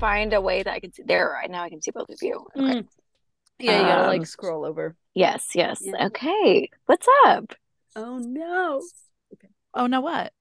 [0.00, 1.28] find a way that I can see there.
[1.28, 2.46] Right now, I can see both of you.
[2.56, 2.80] Okay.
[2.80, 2.86] Mm.
[3.58, 4.96] Yeah, you gotta Um, like scroll over.
[5.14, 5.82] Yes, yes.
[5.82, 6.06] Yeah.
[6.06, 6.70] Okay.
[6.86, 7.52] What's up?
[7.94, 8.82] Oh no.
[9.34, 9.48] Okay.
[9.74, 10.32] Oh no, what?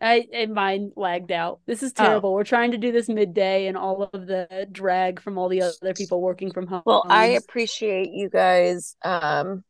[0.00, 1.60] I and mine lagged out.
[1.66, 2.02] This is Oh.
[2.02, 2.34] terrible.
[2.34, 5.94] We're trying to do this midday and all of the drag from all the other
[5.94, 6.82] people working from home.
[6.84, 9.64] Well, I appreciate you guys um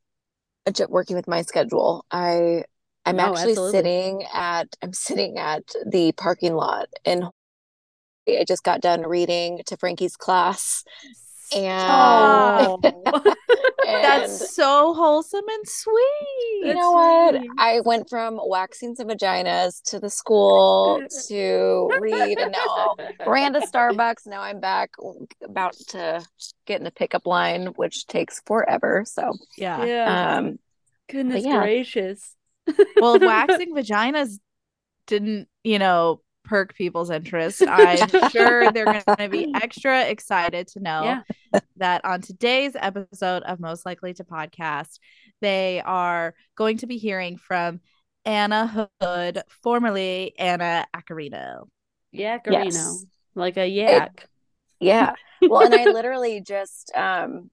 [0.88, 2.06] working with my schedule.
[2.10, 2.64] I
[3.04, 3.78] I'm No, actually absolutely.
[3.78, 7.24] sitting at I'm sitting at the parking lot and
[8.28, 10.84] I just got done reading to Frankie's class
[11.54, 16.62] and Oh, and That's so wholesome and sweet.
[16.62, 17.36] you know what?
[17.36, 17.50] sweet.
[17.58, 22.96] I went from waxing some vaginas to the school to read and now
[23.26, 24.26] ran to Starbucks.
[24.26, 24.90] Now I'm back
[25.42, 26.24] about to
[26.66, 29.04] get in the pickup line, which takes forever.
[29.06, 29.84] So yeah.
[29.84, 30.36] yeah.
[30.36, 30.58] um
[31.10, 31.60] Goodness yeah.
[31.60, 32.34] gracious.
[32.96, 34.38] Well, waxing vaginas
[35.06, 40.80] didn't, you know, perk people's interest, I'm sure they're going to be extra excited to
[40.80, 41.02] know
[41.52, 41.60] Yeah.
[41.76, 44.98] that on today's episode of Most Likely to Podcast,
[45.40, 47.80] they are going to be hearing from
[48.24, 51.68] Anna Hood, formerly Anna Acarino.
[52.14, 52.64] Iaccarino.
[52.64, 53.04] Yes.
[53.34, 54.28] Like a yak.
[54.80, 55.14] Yeah.
[55.42, 57.50] Well, and I literally just um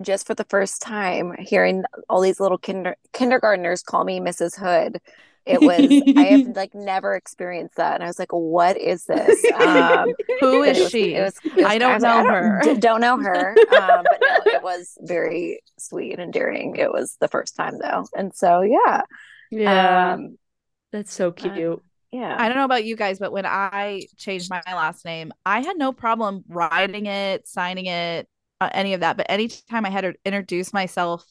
[0.00, 4.56] just for the first time hearing all these little kinder kindergartners call me Mrs.
[4.58, 4.98] Hood.
[5.44, 5.78] It was
[6.16, 7.94] I have like never experienced that.
[7.94, 9.44] And I was like, what is this?
[9.54, 11.14] Um Who and is it was- she?
[11.14, 12.60] It was, it was- I don't know like, her.
[12.64, 13.48] d- Don't know her.
[13.50, 16.76] Um, but no, it was very sweet and endearing.
[16.76, 18.06] It was the first time though.
[18.16, 19.02] And so yeah.
[19.50, 20.12] Yeah.
[20.14, 20.38] Um
[20.92, 21.82] That's so cute.
[22.12, 22.36] yeah.
[22.38, 25.76] I don't know about you guys, but when I changed my last name, I had
[25.76, 28.28] no problem writing it, signing it,
[28.60, 29.16] uh, any of that.
[29.16, 31.24] But anytime I had to introduce myself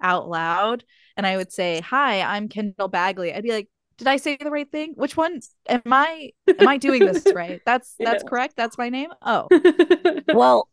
[0.00, 0.84] out loud
[1.18, 4.50] and I would say, Hi, I'm Kendall Bagley, I'd be like, Did I say the
[4.50, 4.94] right thing?
[4.96, 7.60] Which one am I am I doing this right?
[7.66, 8.54] That's that's correct.
[8.56, 9.10] That's my name.
[9.20, 9.48] Oh.
[10.32, 10.68] Well,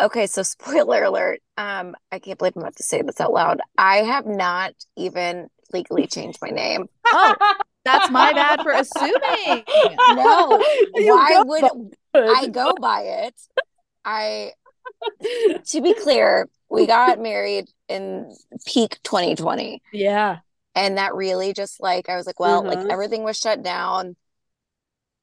[0.00, 1.40] okay, so spoiler alert.
[1.58, 3.60] Um, I can't believe I'm about to say this out loud.
[3.76, 6.86] I have not even legally changed my name.
[7.06, 7.34] Oh,
[7.84, 9.64] that's my bad for assuming.
[10.14, 10.62] No,
[10.94, 13.34] You why would for I go by it?
[14.04, 14.52] I,
[15.66, 18.34] to be clear, we got married in
[18.66, 19.82] peak 2020.
[19.92, 20.38] Yeah.
[20.74, 22.88] And that really just like, I was like, well, like Uh-huh.
[22.90, 24.16] everything was shut down.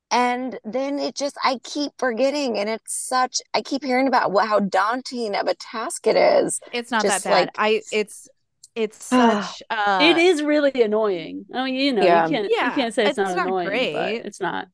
[0.09, 2.57] And then it just, I keep forgetting.
[2.57, 6.59] And it's such, I keep hearing about what, how daunting of a task it is.
[6.71, 7.39] It's not Just that bad.
[7.39, 8.27] like- I it's
[8.75, 11.45] it's such uh it is really annoying.
[11.53, 12.25] I mean, you know, Yeah.
[12.25, 13.93] you can't Yeah, you can't say it's, it's not, not annoying, great.
[13.93, 14.67] but it's not.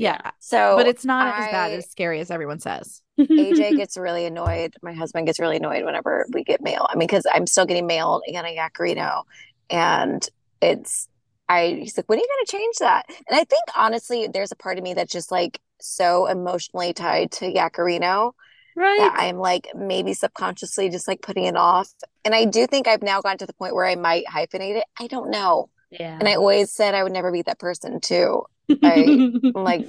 [0.00, 0.30] Yeah.
[0.38, 3.02] So, but it's not as bad as scary as everyone says.
[3.18, 4.74] AJ gets really annoyed.
[4.82, 6.86] My husband gets really annoyed whenever we get mail.
[6.88, 9.24] I mean, because I'm still getting mail Anna Iaccarino,
[9.68, 10.26] and
[10.62, 11.08] it's
[11.48, 11.78] I.
[11.80, 14.56] He's like, "When are you going to change that?" And I think honestly, there's a
[14.56, 18.32] part of me that's just like so emotionally tied to Iaccarino
[18.76, 18.98] right.
[18.98, 21.92] that I'm like maybe subconsciously just like putting it off.
[22.24, 24.84] And I do think I've now gotten to the point where I might hyphenate it.
[24.98, 25.68] I don't know.
[25.90, 26.16] yeah.
[26.18, 28.44] And I always said I would never be that person too.
[28.82, 29.88] I- like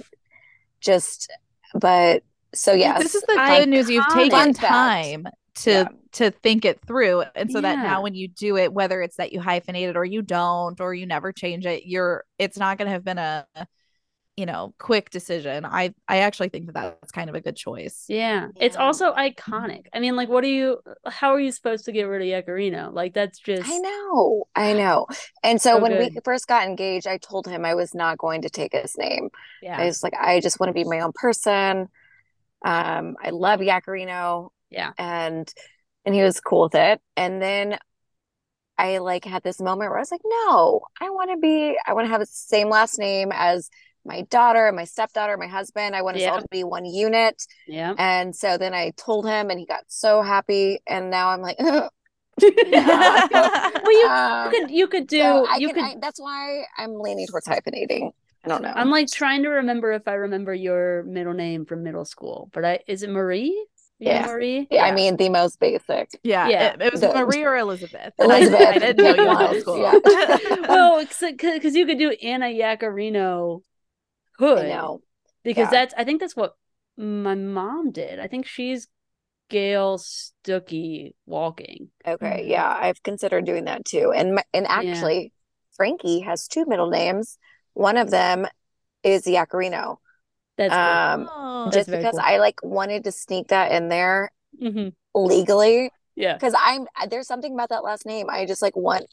[0.80, 1.32] just,
[1.76, 3.60] but so yeah This is the Iconic.
[3.60, 3.90] good news.
[3.90, 4.58] You've taken fact.
[4.60, 5.88] time to Yeah.
[6.14, 7.24] to think it through.
[7.36, 10.04] And so that now when you do it, whether it's that you hyphenate it or
[10.04, 13.46] you don't, or you never change it, you're it's not gonna have been a
[14.42, 15.66] you know, quick decision.
[15.66, 18.06] I I actually think that that's kind of a good choice.
[18.08, 18.48] Yeah.
[18.60, 19.86] It's also iconic.
[19.94, 22.92] I mean, like, what are you, how are you supposed to get rid of iaccarino
[22.92, 25.06] Like, that's just, I know, I know.
[25.44, 28.42] And so So when we first got engaged, I told him I was not going
[28.42, 29.30] to take his name.
[29.62, 31.88] Yeah i was like, I just want to be my own person.
[32.66, 34.50] Um, I love Iaccarino.
[34.72, 34.92] Yeah.
[34.98, 35.48] And
[36.04, 37.00] and he was cool with it.
[37.16, 37.78] And then
[38.82, 41.94] I like had this moment where I was like, no, I want to be, I
[41.94, 43.70] want to have the same last name as
[44.06, 45.96] my daughter, my stepdaughter, my husband.
[45.96, 46.32] I want us Yeah.
[46.32, 47.42] all to be one unit.
[47.68, 47.94] Yeah.
[47.98, 50.80] And so then I told him and he got so happy.
[50.88, 51.58] And now I'm like,
[52.42, 56.64] Well, you um, could, you could do, so I you can, could, I, that's why
[56.78, 58.12] I'm leaning towards hyphenating.
[58.44, 58.74] I don't know.
[58.76, 62.66] I'm like trying to remember if I remember your middle name from middle school, but
[62.66, 63.66] I, is it Marie?
[64.00, 64.26] Yeah.
[64.26, 64.68] Marie?
[64.72, 66.10] yeah, I mean, the most basic.
[66.24, 66.74] Yeah, Yeah.
[66.74, 68.14] It, it was The- Marie or Elizabeth.
[68.18, 69.78] And I- Elizabeth, I, didn't know you in middle school.
[69.80, 70.56] yeah.
[70.68, 73.62] well, because you could do Anna Iaccarino
[74.42, 74.66] Hood.
[74.66, 75.02] I know.
[75.44, 75.72] because Yeah.
[75.72, 76.54] that's I think that's what
[76.98, 78.20] my mom did.
[78.20, 78.88] I think she's
[79.50, 81.90] Gail Stuckey walking.
[82.08, 82.50] Okay, Mhm.
[82.50, 84.12] yeah, I've considered doing that too.
[84.16, 85.34] And my, and actually,
[85.76, 87.38] Frankie has two middle names.
[87.74, 88.48] One of them
[89.04, 89.98] is Iaccarino.
[90.58, 91.70] That's Um, Oh.
[91.72, 92.22] Just very because cool.
[92.24, 94.72] I like wanted to sneak that in there cool.
[94.72, 96.34] hmm legally Yeah.
[96.34, 98.30] because I'm there's something about that last name.
[98.30, 99.06] I just like want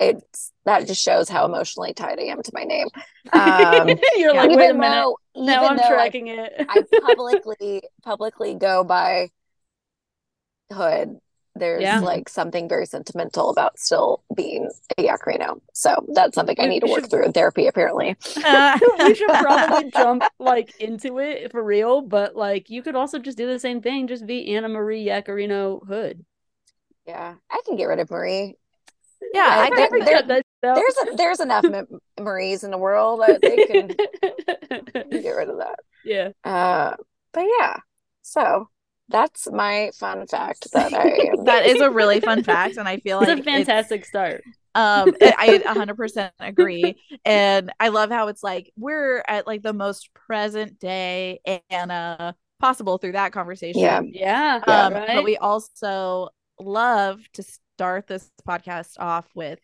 [0.00, 2.88] it's that just shows how emotionally tied I am to my name.
[3.32, 4.80] Um, You're like, wait a minute.
[4.80, 6.52] though, Now I'm though I- tracking it.
[6.68, 9.28] I publicly publicly go by
[10.72, 11.18] hood.
[11.56, 11.98] There's Yeah.
[12.00, 15.60] like something very sentimental about still being a Iaccarino.
[15.74, 18.16] So that's something I need to work through in therapy, apparently.
[18.36, 23.36] we should probably jump like into it for real, but like you could also just
[23.36, 26.24] do the same thing, just be Anna Marie Iaccarino Hood.
[27.06, 28.56] Yeah, I can get rid of Marie.
[29.34, 30.74] Yeah, I- I there- there- Cut that out.
[30.76, 33.86] There's a, there's enough Ma- Maries in the world that they can
[35.10, 35.80] get rid of that.
[36.04, 36.30] yeah.
[36.44, 36.94] Uh,
[37.32, 37.76] but yeah,
[38.22, 38.68] so
[39.08, 43.18] that's my fun fact that I that is a really fun fact, and I feel
[43.18, 44.42] like It's like a fantastic start.
[44.74, 45.34] um I
[45.66, 50.78] I 100% agree and I love how it's like we're at like the most present
[50.78, 51.40] day
[51.70, 53.80] Anna possible through that conversation.
[53.80, 54.00] Yeah.
[54.04, 54.60] Yeah.
[54.66, 55.08] Um, right?
[55.14, 56.28] but we also
[56.60, 57.42] love to
[57.80, 59.58] start this podcast off with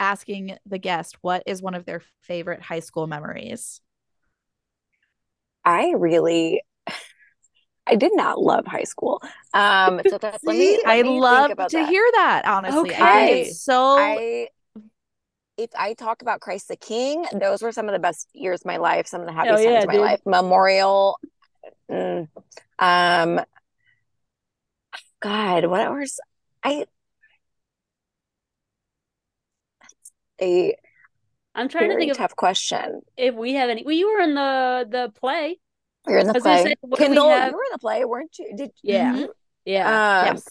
[0.00, 3.80] asking the guest what is one of their favorite high school memories.
[5.64, 6.60] I really
[7.86, 9.22] I did not love high school.
[9.54, 11.86] Um, so that's let me, let I me love to that.
[11.86, 12.42] hear that.
[12.46, 13.44] Honestly, I Okay.
[13.44, 13.96] it's so.
[13.96, 14.48] I
[15.56, 18.66] if I talk about Christ the King, those were some of the best years of
[18.66, 20.02] my life, some of the happiest yeah, times of my dude.
[20.02, 20.20] life.
[20.26, 21.20] Memorial,
[21.88, 22.26] mm,
[22.80, 23.40] um,
[25.20, 26.18] God, what was
[26.64, 26.86] I?
[30.42, 30.74] A
[31.54, 33.02] I'm trying to think of tough question.
[33.16, 33.82] if we have any.
[33.84, 35.58] Well, you were in the the play.
[36.08, 36.64] You're in the play.
[36.64, 38.52] say, do we have- you were in the play, weren't you?
[38.56, 39.12] Did Yeah.
[39.14, 39.28] Mhm.
[39.64, 39.86] Yeah.
[40.26, 40.44] um, yes.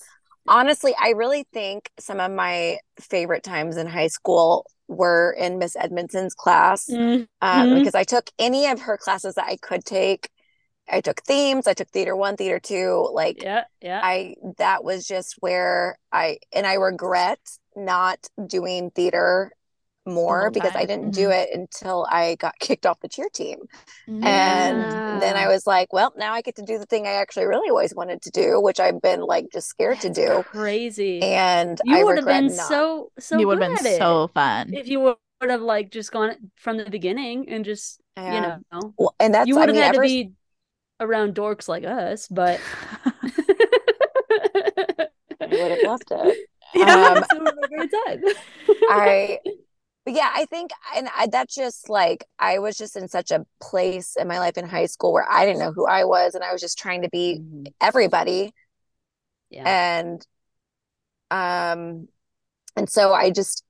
[0.47, 5.75] honestly, I really think some of my favorite times in high school were in Miss
[5.75, 6.85] Edmondson's class.
[6.89, 7.27] Mhm.
[7.41, 7.79] um, Mhm.
[7.79, 10.29] because I took any of her classes that I could take.
[10.89, 13.09] I took themes, I took theater one, theater two.
[13.13, 13.63] Like Yeah.
[13.81, 14.01] Yeah.
[14.03, 17.39] I that was just where I and I regret
[17.75, 19.51] not doing theater
[20.05, 23.59] more whole because I didn't do it until I got kicked off the cheer team.
[24.07, 24.23] Mhm.
[24.27, 27.45] And then I was like, well, now I get to do the thing I actually
[27.45, 30.43] really always wanted to do, which I've been like just scared to do.
[30.43, 31.21] Crazy.
[31.21, 32.67] And you I would have been not.
[32.67, 34.73] so so you would have been so fun.
[34.73, 35.17] if you would
[35.49, 38.59] have like just gone from the beginning and just you know
[38.97, 40.31] Well, and that's you I would have mean, had ever to be
[40.99, 42.59] around dorks like us, but
[45.41, 46.37] I would have loved it.
[46.73, 46.87] Yeah.
[46.87, 48.23] Um, So it was a great time.
[48.87, 49.39] I,
[50.05, 53.45] but yeah, I think, and I, that's just like, I was just in such a
[53.61, 56.43] place in my life in high school where I didn't know who I was and
[56.43, 57.65] I was just trying to be Mhm.
[57.79, 58.53] everybody.
[59.49, 59.63] yeah.
[59.65, 60.25] And,
[61.29, 62.07] um,
[62.75, 63.63] and so I just,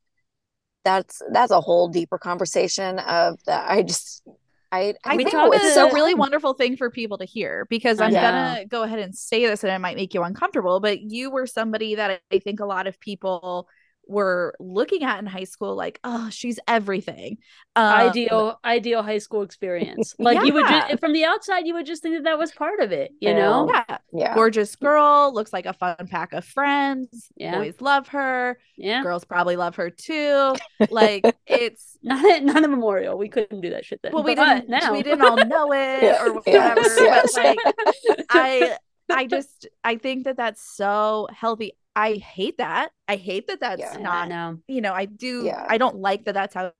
[0.85, 3.69] that's, that's a whole deeper conversation of that.
[3.69, 4.23] I just,
[4.71, 8.13] I, I think it's a so really wonderful thing for people to hear because I'm
[8.13, 8.21] know.
[8.21, 11.47] gonna go ahead and say this and it might make you uncomfortable, but you were
[11.47, 13.67] somebody that I think a lot of people
[14.07, 17.37] were looking at in high school like, oh, she's everything.
[17.75, 20.13] Um, ideal ideal high school experience.
[20.19, 20.89] Like you would Yeah.
[20.89, 23.29] just from the outside you would just think that that was part of it, you
[23.29, 23.39] Yeah.
[23.39, 23.69] know?
[23.71, 24.33] Yeah, Yeah.
[24.35, 27.31] gorgeous girl, looks like a fun pack of friends.
[27.37, 27.55] Yeah.
[27.57, 28.59] Boys love her.
[28.77, 29.01] Yeah.
[29.03, 30.55] Girls probably love her too.
[30.89, 33.17] Like it's Not at, not a memorial.
[33.17, 34.11] We couldn't do that shit then.
[34.13, 36.23] well, we but didn't now we didn't all know it Yeah.
[36.25, 36.81] or Yes, whatever.
[37.05, 37.33] yes.
[37.35, 38.77] But like I
[39.09, 41.73] I just I think that that's so healthy.
[41.95, 42.91] I hate that.
[43.07, 43.97] I hate that that's Yeah.
[43.97, 44.59] not no.
[44.67, 45.65] you know, I do Yeah.
[45.67, 46.71] I don't like that that's how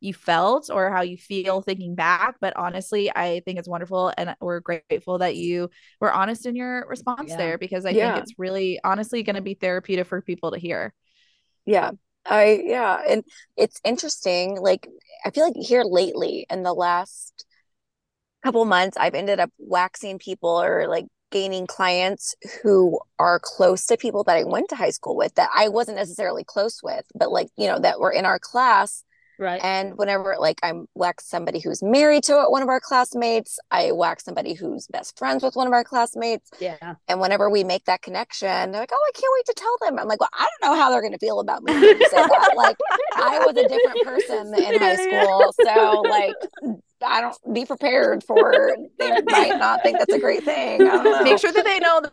[0.00, 4.34] you felt or how you feel thinking back, but honestly, I think it's wonderful and
[4.40, 7.36] we're grateful that you were honest in your response Yeah.
[7.36, 8.14] there because I Yeah.
[8.14, 10.92] think it's really honestly going to be therapeutic for people to hear.
[11.64, 11.92] Yeah.
[12.24, 13.24] I yeah, and
[13.56, 14.56] it's interesting.
[14.60, 14.88] Like
[15.24, 17.44] I feel like here lately in the last
[18.42, 23.98] couple months, I've ended up waxing people or like gaining clients who are close to
[23.98, 27.30] people that I went to high school with that I wasn't necessarily close with, but
[27.30, 29.04] like, you know, that were in our class.
[29.38, 29.60] Right.
[29.62, 34.24] And whenever like I'm wax somebody who's married to one of our classmates, I wax
[34.24, 36.48] somebody who's best friends with one of our classmates.
[36.58, 36.94] yeah.
[37.08, 39.98] And whenever we make that connection, they're like, "Oh, I can't wait to tell them."
[39.98, 42.52] I'm like, "Well, I don't know how they're going to feel about me say that."
[42.56, 42.76] Like,
[43.14, 46.34] I was a different person in high school, so like,
[47.04, 48.74] I don't be prepared for.
[48.98, 50.80] They might not think that's a great thing.
[50.82, 51.22] I don't know.
[51.22, 52.12] Make sure that they know that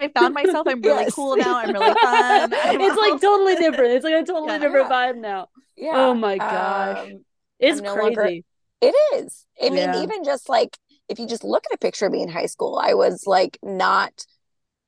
[0.00, 0.66] I found myself.
[0.66, 1.14] I'm really Yes.
[1.14, 1.58] cool now.
[1.58, 2.50] I'm really fun.
[2.52, 3.92] it's like totally different.
[3.92, 4.58] It's like a totally Yeah.
[4.58, 5.12] different Yeah.
[5.12, 5.48] vibe now.
[5.76, 5.92] Yeah.
[5.94, 6.98] Oh my gosh.
[7.10, 7.24] Um,
[7.58, 8.16] It's no crazy.
[8.16, 8.40] longer-
[8.80, 9.46] it is.
[9.60, 10.02] I mean, Yeah.
[10.02, 10.76] even just like
[11.08, 13.58] if you just look at a picture of me in high school, I was like
[13.62, 14.24] not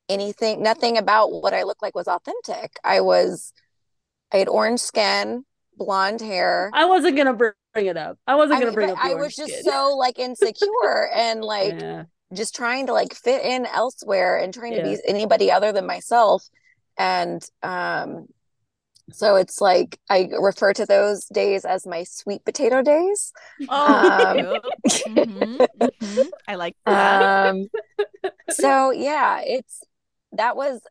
[0.09, 2.77] anything, nothing about what I looked like was authentic.
[2.83, 3.53] I was,
[4.31, 5.45] I had orange skin,
[5.77, 6.69] blonde hair.
[6.73, 8.17] I wasn't gonna bring it up.
[8.27, 8.97] I wasn't I gonna mean, bring up.
[9.03, 9.63] I was just skin.
[9.63, 12.03] so like insecure and like yeah.
[12.33, 16.43] just trying to like fit in elsewhere and trying to be anybody other than myself.
[16.97, 18.27] And um
[19.11, 23.33] So it's like I refer to those days as my sweet potato days.
[23.67, 24.61] Oh, Um.
[25.07, 25.67] Mhm,
[26.01, 26.25] mhm.
[26.47, 27.31] I like that.
[27.45, 27.67] Um,
[28.49, 29.83] so yeah, it's
[30.33, 30.81] that was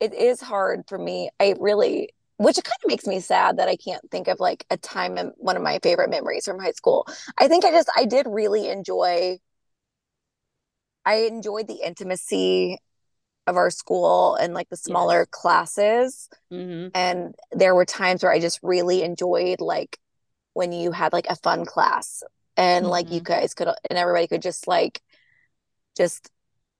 [0.00, 1.30] it is hard for me.
[1.40, 4.76] I really, which kind of makes me sad that I can't think of like a
[4.78, 7.06] time in one of my favorite memories from high school.
[7.38, 9.38] I think I just I did really enjoy.
[11.04, 12.78] I enjoyed the intimacy
[13.46, 16.28] of our school and like the smaller classes.
[16.50, 19.98] hmm And there were times where I just really enjoyed like
[20.54, 22.22] when you had like a fun class
[22.56, 23.24] and like you Mhm.
[23.24, 25.00] guys could and everybody could just like
[25.96, 26.30] just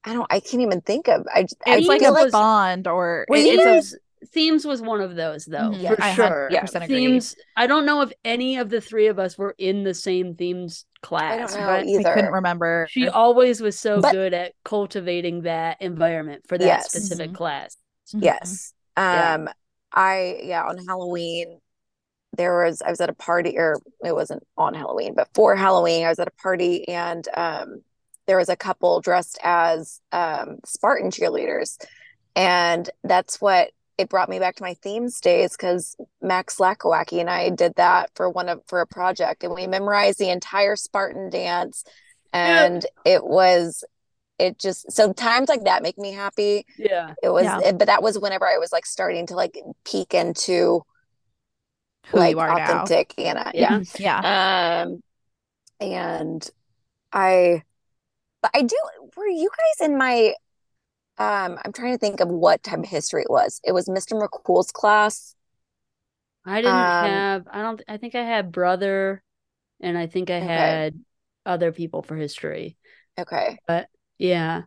[0.04, 2.86] I don't I can't even think of I just I It's like a like bond
[2.86, 5.88] or Well, it- it's a themes, themes was one of those though, Mhm.
[5.96, 6.48] for I sure.
[6.50, 7.36] 100% Themes.
[7.56, 10.84] I don't know if any of the three of us were in the same themes
[11.02, 12.14] class, I know but I either.
[12.14, 12.86] couldn't remember.
[12.90, 16.90] she always was so But- good at cultivating that environment for that Yes.
[16.90, 17.34] specific Mhm.
[17.34, 17.76] class.
[18.14, 18.22] Mhm.
[18.24, 19.34] yes Yeah.
[19.34, 19.48] um
[19.92, 21.60] I yeah on Halloween
[22.36, 26.04] there was I was at a party or it wasn't on Halloween but for Halloween
[26.04, 27.82] I was at a party and um
[28.26, 31.78] there was a couple dressed as um Spartan cheerleaders
[32.36, 37.28] and that's what it brought me back to my themes days because Max Lakowacki and
[37.30, 41.30] I did that for one of for a project and we memorized the entire Spartan
[41.30, 41.84] dance
[42.32, 43.84] and it was
[44.38, 47.14] it just so times like that make me happy Yeah.
[47.22, 47.60] it was Yeah.
[47.60, 50.82] it- but that was whenever I was like starting to like peek into
[52.08, 52.82] Who like you are now.
[52.82, 53.72] authentic Anna Yeah.
[53.78, 54.00] Mhm.
[54.00, 54.20] Yeah.
[54.22, 55.02] yeah um
[55.80, 56.50] and
[57.12, 57.62] I
[58.40, 58.76] but I do
[59.16, 60.34] were you guys in my
[61.18, 64.20] um I'm trying to think of what type of history it was it was Mr.
[64.20, 65.34] McCool's class
[66.44, 69.22] I didn't Um, have I don't I think I had brother
[69.80, 70.46] and I think I Okay.
[70.46, 71.00] had
[71.44, 72.76] other people for history.
[73.18, 73.88] okay but
[74.18, 74.62] Yeah.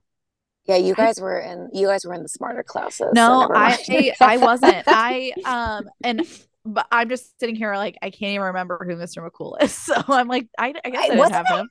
[0.66, 3.58] yeah you I- guys were in you guys were in the smarter classes No, never
[3.58, 4.14] I.
[4.22, 4.84] I wasn't.
[4.88, 6.22] I um and
[6.68, 9.28] but I'm just sitting here like I can't even remember who Mr.
[9.28, 9.72] McCool is.
[9.86, 11.70] So I'm like I, I guess I, I- didn't have him.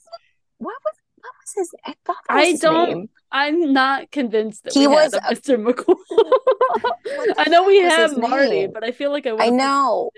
[0.59, 0.95] what was
[1.45, 3.09] was his I thought I his don't- name.
[3.37, 5.57] I'm not convinced that He was a a- Mr.
[5.61, 5.97] McCool.
[7.39, 8.71] I know we have Marty, name?
[8.73, 10.11] but I feel like I I know.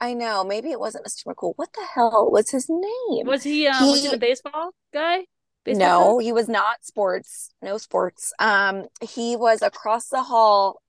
[0.00, 1.26] I know maybe it wasn't Mr.
[1.26, 4.70] McCool what the hell was his name Was he um was he He- the baseball
[4.92, 5.26] guy?
[5.64, 6.24] Baseball No, coach?
[6.24, 7.50] he was not sports.
[7.62, 8.32] No sports.
[8.38, 10.82] Um, he was across the hall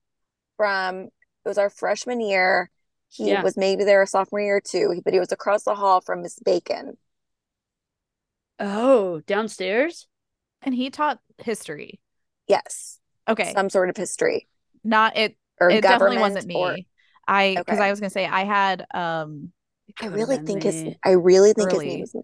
[0.58, 2.70] from it was our freshman year.
[3.10, 3.42] He Yeah.
[3.44, 6.38] was maybe there a sophomore year too, but he was across the hall from Miss
[6.40, 6.98] Bacon.
[8.60, 10.08] Oh, downstairs?
[10.62, 12.02] And he taught history.
[12.48, 13.52] Yes, Okay.
[13.56, 14.48] some sort of history
[14.84, 16.56] Not it or it definitely government wasn't me.
[16.56, 16.78] or
[17.28, 17.88] I because Okay.
[17.88, 19.52] I was gonna say I had um
[20.02, 20.84] I really think his.
[21.04, 21.86] I really think his Early.
[21.86, 22.16] name was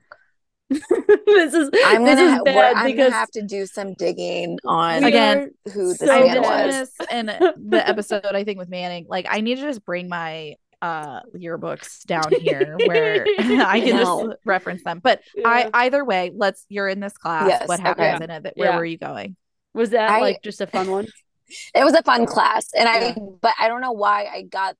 [0.69, 4.57] this is I'm this gonna is bad I'm because gonna have to do some digging
[4.65, 6.81] on Again, who this so man was.
[6.81, 9.05] this in the episode I think with Manning.
[9.07, 14.27] Like I need to just bring my uh yearbooks down here where I can No.
[14.27, 14.99] just reference them.
[15.03, 15.47] But Yeah.
[15.47, 17.47] I either way, let's you're in this class.
[17.47, 18.15] Yes, what okay.
[18.15, 18.53] in it?
[18.55, 18.77] Where Yeah.
[18.77, 19.35] were you going?
[19.73, 21.07] was that I- like just a fun one?
[21.75, 23.15] It was a fun class, and I Yeah.
[23.41, 24.77] but I don't know why I got.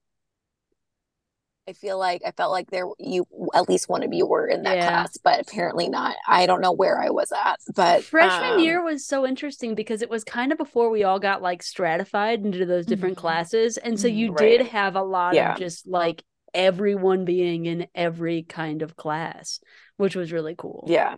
[1.68, 4.64] I feel like I felt like there you at least one of you were in
[4.64, 4.88] that Yeah.
[4.90, 6.16] class, but apparently not.
[6.28, 10.02] I don't know where I was at, but Freshman um, year was so interesting because
[10.02, 13.22] it was kind of before we all got like stratified into those different Mhm.
[13.22, 13.78] classes.
[13.78, 14.60] And so you Right.
[14.60, 15.54] did have a lot Yeah.
[15.54, 19.60] of just like everyone being in every kind of class,
[19.98, 20.86] which was really cool.
[20.88, 21.16] Yeah,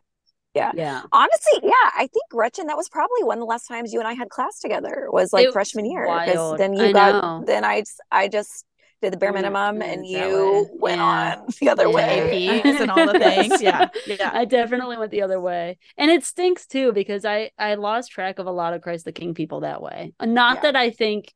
[0.53, 0.71] Yeah.
[0.75, 1.01] Yeah.
[1.11, 1.89] Honestly, yeah.
[1.95, 4.29] I think Gretchen, that was probably one of the last times you and I had
[4.29, 5.07] class together.
[5.09, 7.43] Was like It freshman year because then you I got know.
[7.47, 8.65] then I just I just
[9.03, 11.35] did the bare minimum, and you went Yeah.
[11.37, 11.89] on the other Yeah.
[11.89, 12.61] way.
[12.63, 13.61] APs and all the things.
[13.61, 13.89] Yeah.
[14.07, 14.31] Yeah.
[14.33, 15.77] I definitely went the other way.
[15.97, 19.11] And it stinks too because I I lost track of a lot of Christ the
[19.11, 20.13] King people that way.
[20.21, 20.61] Not Yeah.
[20.63, 21.33] that I think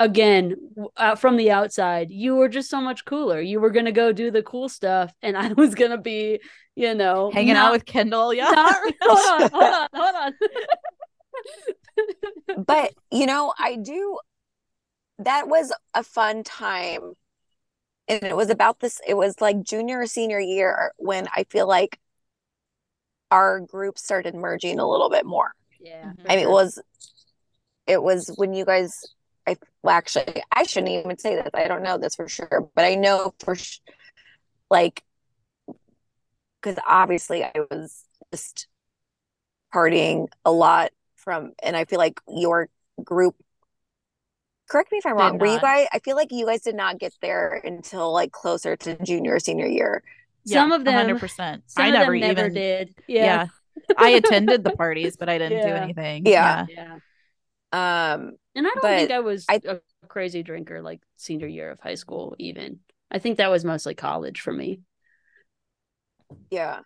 [0.00, 0.54] again
[0.96, 3.40] uh, from the outside you were just so much cooler.
[3.40, 6.40] You were going to go do the cool stuff and I was going to be,
[6.76, 8.32] you know, Hanging not- out with Kendall.
[8.32, 8.44] Yeah.
[8.50, 10.32] not- hold on, hold on, hold on.
[12.64, 14.18] but you know i do
[15.18, 17.14] that was a fun time
[18.08, 21.66] and it was about this it was like junior or senior year when i feel
[21.66, 21.98] like
[23.30, 26.04] our group started merging a little bit more yeah.
[26.04, 26.26] Mhm.
[26.28, 26.80] i mean it was
[27.86, 29.04] it was when you guys
[29.46, 32.84] i well actually i shouldn't even say this i don't know this for sure but
[32.84, 33.80] i know for sh-
[34.70, 35.02] like
[36.60, 38.68] because obviously i was just
[39.74, 42.68] partying a lot from and i feel like your
[43.04, 43.36] group
[44.68, 46.74] correct me if i'm Did wrong were you guys i feel like you guys did
[46.74, 50.02] not get there until like closer to junior or senior year
[50.46, 51.62] Some of them- 100%.
[51.66, 52.94] Some I of never them never even did.
[53.06, 53.24] Yeah.
[53.24, 53.46] Yeah.
[53.98, 55.82] I attended the parties, but I didn't do Yeah.
[55.82, 56.26] anything.
[56.26, 56.66] Yeah.
[56.68, 56.94] Yeah.
[57.72, 61.70] um And I don't But think I was I- a crazy drinker like senior year
[61.70, 62.80] of high school, even.
[63.10, 64.80] I think that was mostly college for me.
[66.50, 66.80] Yeah.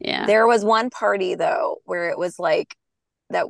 [0.00, 0.26] Yeah.
[0.26, 2.76] There was one party though where it was like
[3.30, 3.46] that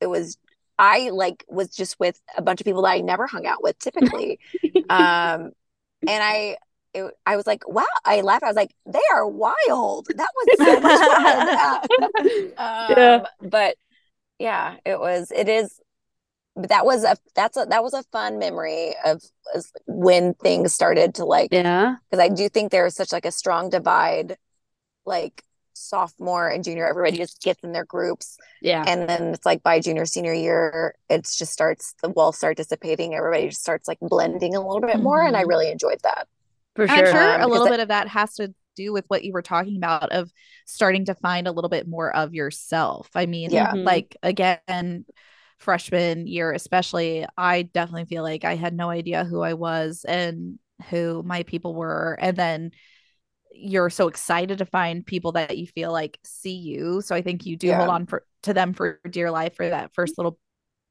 [0.00, 0.38] it was
[0.78, 3.78] I like was just with a bunch of people that I never hung out with
[3.78, 4.38] typically.
[4.90, 5.52] um
[6.06, 6.56] and I
[6.94, 8.44] it, I was like, wow, I laughed.
[8.44, 10.06] I was like, they are wild.
[10.14, 12.52] That was so much fun.
[12.56, 13.24] um, Yeah.
[13.42, 13.76] But
[14.38, 15.80] yeah, it was, it is,
[16.54, 19.22] but that was a, that's a, that was a fun memory of
[19.86, 21.96] when things started to like, yeah.
[22.08, 24.36] because I do think there is such like a strong divide,
[25.04, 25.42] like
[25.74, 28.38] sophomore and junior, everybody just gets in their groups.
[28.62, 28.84] Yeah.
[28.86, 33.14] And then it's like by junior, senior year, it's just starts, the walls start dissipating.
[33.14, 35.22] Everybody just starts like blending a little bit more.
[35.22, 35.48] And I Mhm.
[35.48, 36.26] really enjoyed that.
[36.76, 37.06] For I'm sure.
[37.12, 39.32] sure Um, a because little it- bit of that has to do with what you
[39.32, 40.32] were talking about of
[40.66, 43.08] starting to find a little bit more of yourself.
[43.14, 43.72] I mean, Yeah.
[43.72, 43.84] Mhm.
[43.84, 45.04] like again,
[45.58, 50.58] freshman year especially, I definitely feel like I had no idea who I was and
[50.90, 52.18] who my people were.
[52.20, 52.72] And then
[53.54, 57.00] you're so excited to find people that you feel like see you.
[57.00, 57.78] So I think you do Yeah.
[57.78, 60.22] hold on for to them for dear life for that first mm-hmm.
[60.22, 60.38] little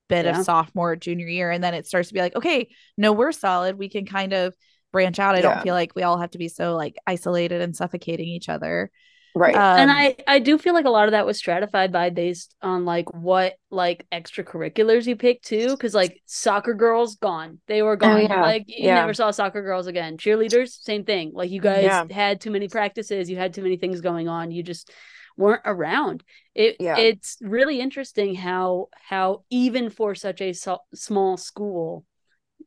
[0.10, 0.40] bit Yeah.
[0.40, 2.68] of sophomore junior year and then it starts to be like okay
[2.98, 4.54] no we're solid we can kind of
[4.92, 5.54] branch out i Yeah.
[5.54, 8.92] don't feel like we all have to be so like isolated and suffocating each other
[9.36, 9.56] Right.
[9.56, 12.56] and Um, I, I do feel like a lot of that was stratified by based
[12.62, 17.96] on like what like extracurriculars you picked too because like soccer girls gone they were
[17.96, 18.42] gone Oh, yeah.
[18.42, 18.96] like you Yeah.
[18.96, 22.06] never saw soccer girls again cheerleaders same thing like you guys Yeah.
[22.12, 24.92] had too many practices you had too many things going on you just
[25.36, 26.24] weren't around
[26.54, 26.98] it Yeah.
[26.98, 32.06] it's really interesting how how even for such a so- small school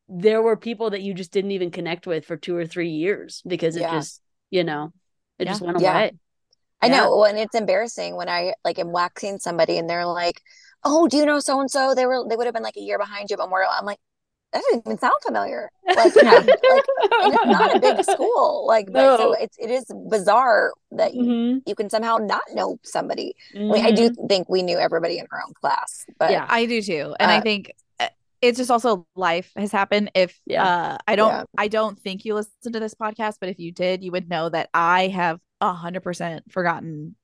[0.09, 3.41] there were people that you just didn't even connect with for two or three years
[3.47, 3.93] because it Yeah.
[3.93, 4.21] just
[4.51, 4.93] you know
[5.39, 5.51] it Yeah.
[5.53, 5.93] just went Yeah.
[5.93, 6.13] away
[6.83, 6.97] I Yeah.
[6.99, 7.17] know.
[7.17, 10.41] Well, and it's embarrassing when I like am waxing somebody and they're like,
[10.85, 11.95] "Oh, do you know so and so?
[11.95, 13.99] They were they would have been like a year behind you at Memorial." I'm like,
[14.53, 15.71] that doesn't even sound familiar.
[15.97, 18.65] Like, you know, like it's not a big school.
[18.67, 21.63] Like, but so it's it is bizarre that you, Mhm.
[21.67, 23.35] you can somehow not know somebody.
[23.55, 26.47] I mean, I do think we knew everybody in our own class, but Yeah.
[26.49, 28.09] i do too and i Uh, think uh,
[28.41, 30.65] it's just also life has happened if Yeah.
[30.65, 31.45] uh i don't Yeah.
[31.59, 34.49] i don't think you listen to this podcast but if you did you would know
[34.49, 37.17] that i have hundred percent forgotten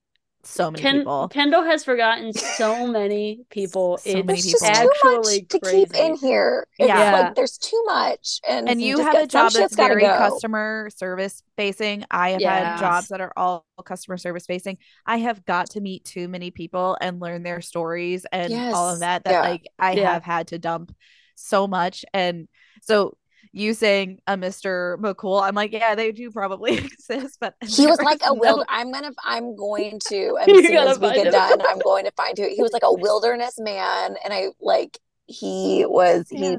[0.45, 3.97] so many Ken- people Kendall has forgotten so many people.
[3.99, 4.75] So it's many it's just people.
[4.81, 5.85] too actually much to crazy.
[5.85, 6.67] keep in here.
[6.77, 7.11] It's Yeah.
[7.13, 10.17] like there's too much, and and you just have a job that's very go.
[10.17, 12.63] customer service facing i have Yes.
[12.63, 16.49] had jobs that are all customer service facing i have got to meet too many
[16.51, 19.39] people and learn their stories and all of that that Yeah.
[19.41, 20.11] like i Yeah.
[20.13, 20.93] have had to dump
[21.35, 22.47] so much and
[22.81, 23.15] so
[23.55, 27.99] you saying a mr mccool i'm like yeah they do probably exist but He was
[28.01, 28.65] like a no- wild.
[28.67, 29.11] I'm gonna.
[29.23, 30.37] I'm going to.
[30.41, 31.33] As soon as we get him.
[31.33, 32.47] done, I'm going to find who.
[32.49, 34.97] He was like a wilderness man, and I like.
[35.27, 36.57] He was he Yeah.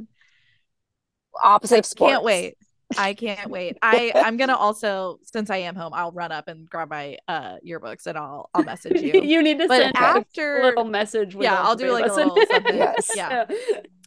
[1.43, 2.13] opposite of sports.
[2.13, 2.57] can't wait
[2.97, 6.69] i can't wait i i'm gonna also since i am home i'll run up and
[6.71, 10.61] grab my uh yearbooks and i'll i'll message you you need to but send after
[10.61, 11.35] a little message.
[11.35, 13.11] with yeah i'll do of like a us little something Yes.
[13.17, 13.45] yeah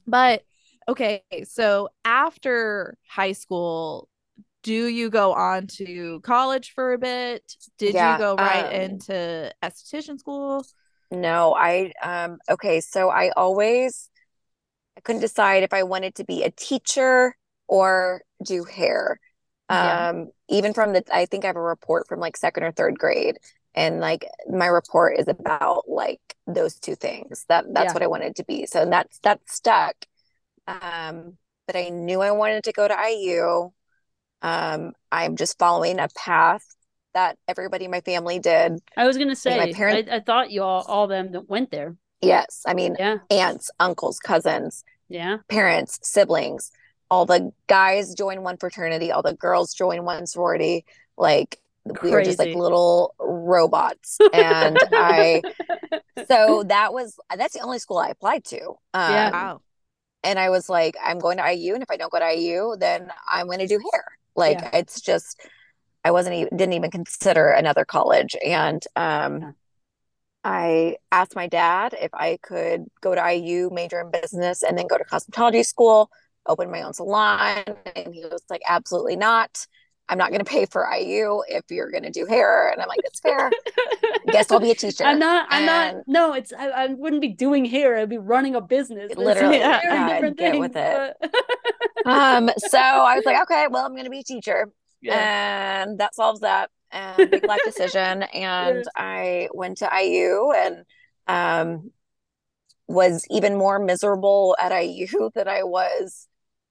[0.05, 0.43] But
[0.87, 4.09] okay, so after high school,
[4.63, 7.43] do you go on to college for a bit?
[7.77, 10.67] Did Yeah, you go right um, into esthetician school?
[11.11, 14.09] No, I um okay, so I always
[14.97, 17.35] I couldn't decide if I wanted to be a teacher
[17.67, 19.19] or do hair.
[19.79, 20.07] Yeah.
[20.09, 22.99] Um even from the I think I have a report from like second or third
[22.99, 23.37] grade
[23.75, 27.45] and like my report is about like those two things.
[27.49, 27.95] That that's Yeah.
[27.95, 28.65] what I wanted to be.
[28.67, 29.95] So that's that's stuck.
[30.67, 33.71] Um but I knew I wanted to go to IU.
[34.41, 36.63] Um I'm just following a path
[37.13, 38.73] that everybody in my family did.
[38.95, 39.57] I was gonna say.
[39.57, 41.95] my parent- I, I thought you all all them that went there.
[42.21, 43.17] Yes, I mean Yeah.
[43.29, 45.37] aunts, uncles, cousins, Yeah.
[45.49, 46.71] parents, siblings.
[47.09, 50.85] All the guys join one fraternity, all the girls join one sorority.
[51.17, 51.59] Like
[52.03, 54.17] we were just like little robots.
[54.33, 55.43] And I
[56.27, 58.61] so that was that's the only school I applied to.
[58.93, 59.31] Um, Yeah.
[59.31, 59.61] Wow.
[60.23, 62.75] And I was like, I'm going to IU, and if I don't go to IU,
[62.77, 64.05] then I'm going to do hair.
[64.35, 64.69] Like Yeah.
[64.73, 65.39] it's just,
[66.05, 69.51] I wasn't even didn't even consider another college, and um, Yeah.
[70.43, 74.87] I asked my dad if I could go to IU, major in business, and then
[74.87, 76.09] go to cosmetology school,
[76.45, 77.63] open my own salon,
[77.95, 79.67] and he was like, absolutely not.
[80.09, 82.87] I'm not going to pay for IU if you're going to do hair, and I'm
[82.87, 83.51] like, that's fair.
[84.27, 85.03] Guess I'll be a teacher.
[85.03, 85.47] I'm not.
[85.49, 86.03] I'm And- not.
[86.07, 86.53] No, it's.
[86.53, 87.97] I, I wouldn't be doing hair.
[87.97, 89.11] I'd be running a business.
[89.15, 91.13] Literally, very yeah, different get things, with it.
[91.21, 94.69] but- um, so I was like, okay, well, I'm going to be a teacher.
[95.01, 95.83] yeah.
[95.83, 100.85] and that solves that and big life decision and i went to iu and
[101.27, 101.91] um
[102.87, 106.27] was even more miserable at iu than i was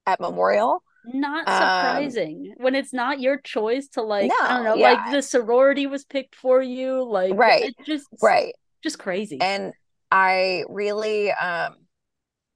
[0.07, 0.81] at Memorial.
[1.13, 4.31] Not Um, surprising when it's not your choice to like.
[4.45, 4.75] I don't know.
[4.75, 4.81] yeah.
[4.97, 7.03] Like the sorority was picked for you.
[7.03, 8.53] Like Right, just Right.
[8.83, 9.39] just crazy.
[9.41, 9.73] And
[10.11, 11.75] I really um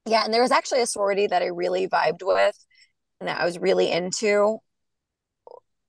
[0.08, 2.58] yeah, and there was actually a sorority that I really vibed with
[3.20, 4.60] and that I was really into.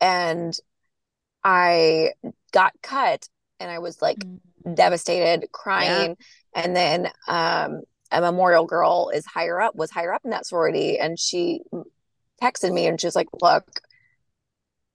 [0.01, 0.55] And
[1.45, 2.13] I
[2.53, 3.29] got cut
[3.61, 4.77] and I was like Mm.
[4.77, 6.17] devastated, crying.
[6.55, 10.99] And then um a memorial girl is higher up, was higher up in that sorority,
[10.99, 11.63] and she
[12.43, 13.65] texted me and she was like, Look,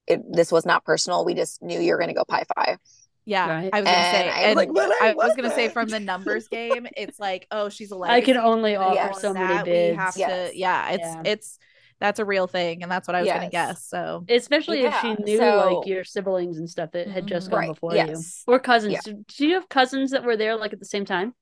[0.08, 1.26] it, this was not personal.
[1.26, 2.78] We just knew you were gonna go Pi Phi.
[3.26, 3.70] Yeah, Right.
[3.74, 5.90] I was gonna And say, I was and like, I I was gonna say from
[5.90, 9.22] the numbers game, it's like, oh, she's a I can only offer Yes.
[9.22, 9.92] so many that bids.
[9.92, 10.52] We have Yes.
[10.52, 11.22] to, yeah, it's Yeah.
[11.26, 11.60] it's
[12.00, 13.84] that's a real thing, and that's what I was gonna guess.
[13.86, 17.62] So Especially if she knew so- like your siblings and stuff that had just gone
[17.64, 17.68] mm-hmm.
[17.70, 18.44] Right, before yes.
[18.48, 18.94] you or cousins.
[18.94, 19.00] Yeah.
[19.04, 21.34] Do do you have cousins that were there like at the same time?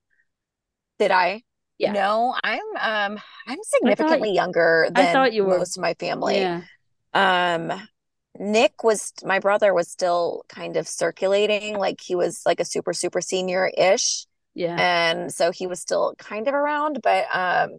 [0.98, 1.44] Did I?
[1.78, 1.92] Yeah.
[1.92, 5.58] No, I'm um I'm significantly you- younger I than thought you were.
[5.58, 6.40] most of my family.
[6.40, 6.62] Yeah.
[7.14, 7.72] Um
[8.38, 12.94] Nick was my brother was still kind of circulating, like he was like a super
[12.94, 14.26] super senior ish.
[14.54, 14.76] Yeah.
[14.80, 17.78] And so he was still kind of around, but um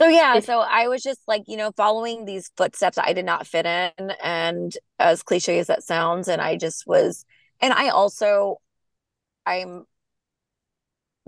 [0.00, 3.24] so yeah, If- so I was just like, you know, following these footsteps I did
[3.24, 7.24] not fit in and as cliche as that sounds and I just was
[7.60, 8.60] and I also
[9.44, 9.84] I'm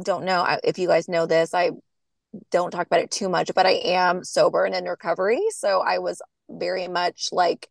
[0.03, 1.55] don't know if you guys know this.
[1.55, 1.71] I
[2.51, 5.41] don't talk about it too much, but I am sober and in recovery.
[5.51, 7.69] So I was very much like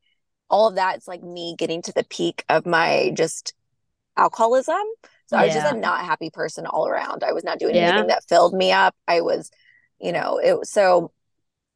[0.50, 0.98] all of that.
[0.98, 3.54] It's like me getting to the peak of my just
[4.18, 4.76] alcoholism.
[5.28, 7.24] So I was just a not happy person all around.
[7.24, 7.90] I was not doing Yeah.
[7.90, 8.96] anything that filled me up.
[9.08, 9.52] I was,
[10.00, 11.12] you know, it so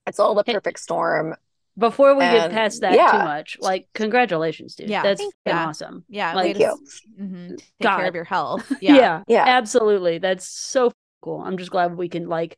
[0.08, 1.36] it's all the perfect storm.
[1.78, 3.12] Before we get past that yeah.
[3.12, 4.90] too much, like congratulations, dude.
[4.90, 5.52] Yeah, That's thank you.
[5.54, 6.06] awesome.
[6.08, 6.86] yeah, Like- way Thank you.
[6.86, 7.98] s- mhm, take God.
[7.98, 8.72] care of your health.
[8.82, 8.96] Yeah.
[8.96, 9.46] Yeah, Yeah.
[9.48, 10.20] Absolutely.
[10.20, 11.42] That's so cool.
[11.42, 12.58] I'm just glad we can like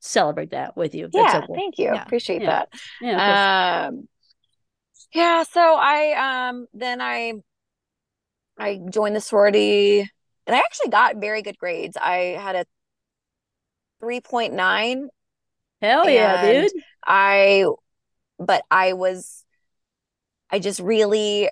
[0.00, 1.08] celebrate that with you.
[1.12, 1.54] That's Yeah, so cool.
[1.54, 1.84] thank you.
[1.94, 2.02] Yeah.
[2.02, 2.50] Appreciate Yeah.
[2.50, 2.68] that.
[3.00, 3.86] Yeah.
[3.88, 4.08] Um,
[5.12, 7.34] yeah, so I um then I
[8.58, 11.96] I joined the sorority and I actually got very good grades.
[11.96, 12.64] I had a
[14.02, 15.06] 3.9.
[15.82, 16.72] Hell yeah, dude.
[17.06, 17.64] I
[18.40, 19.44] but I was
[20.50, 21.48] I just really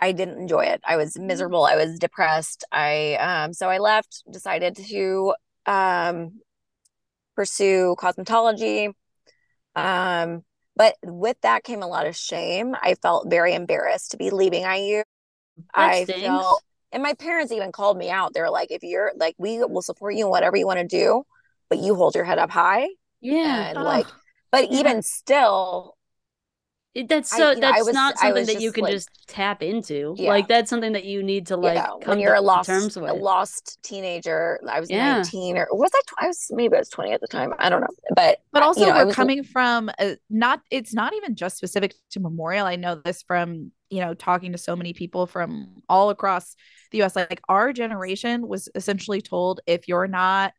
[0.00, 0.80] I didn't enjoy it.
[0.84, 1.64] I was miserable.
[1.64, 2.64] I was depressed.
[2.72, 5.34] I um so I left, decided to
[5.66, 6.40] um
[7.36, 8.92] pursue cosmetology.
[9.76, 10.42] Um
[10.74, 12.74] but with that came a lot of shame.
[12.80, 15.02] I felt very embarrassed to be leaving IU.
[15.74, 16.22] I stinks.
[16.22, 18.32] felt and my parents even called me out.
[18.32, 21.24] They're like, if you're like, we will support you in whatever you want to do,
[21.68, 22.88] but you hold your head up high.
[23.20, 23.68] Yeah.
[23.68, 24.14] And like, Ugh.
[24.50, 24.80] But Yeah.
[24.80, 25.96] even still,
[27.06, 30.14] that's so I that's was- not I something that you can like- just tap into.
[30.18, 30.30] Yeah.
[30.30, 32.66] Like that's something that you need to like yeah, come when you're to a lost,
[32.68, 35.16] terms a lost teenager, I was Yeah.
[35.18, 37.54] 19 or was I, tw- I was, maybe I was 20 at the time.
[37.58, 37.86] I don't know.
[38.16, 41.56] But, but also you know, we're was- coming from a, not it's not even just
[41.56, 45.82] specific to memorial i know this from you know talking to so many people from
[45.88, 46.56] all across
[46.90, 50.52] the us like our generation was essentially told if you're not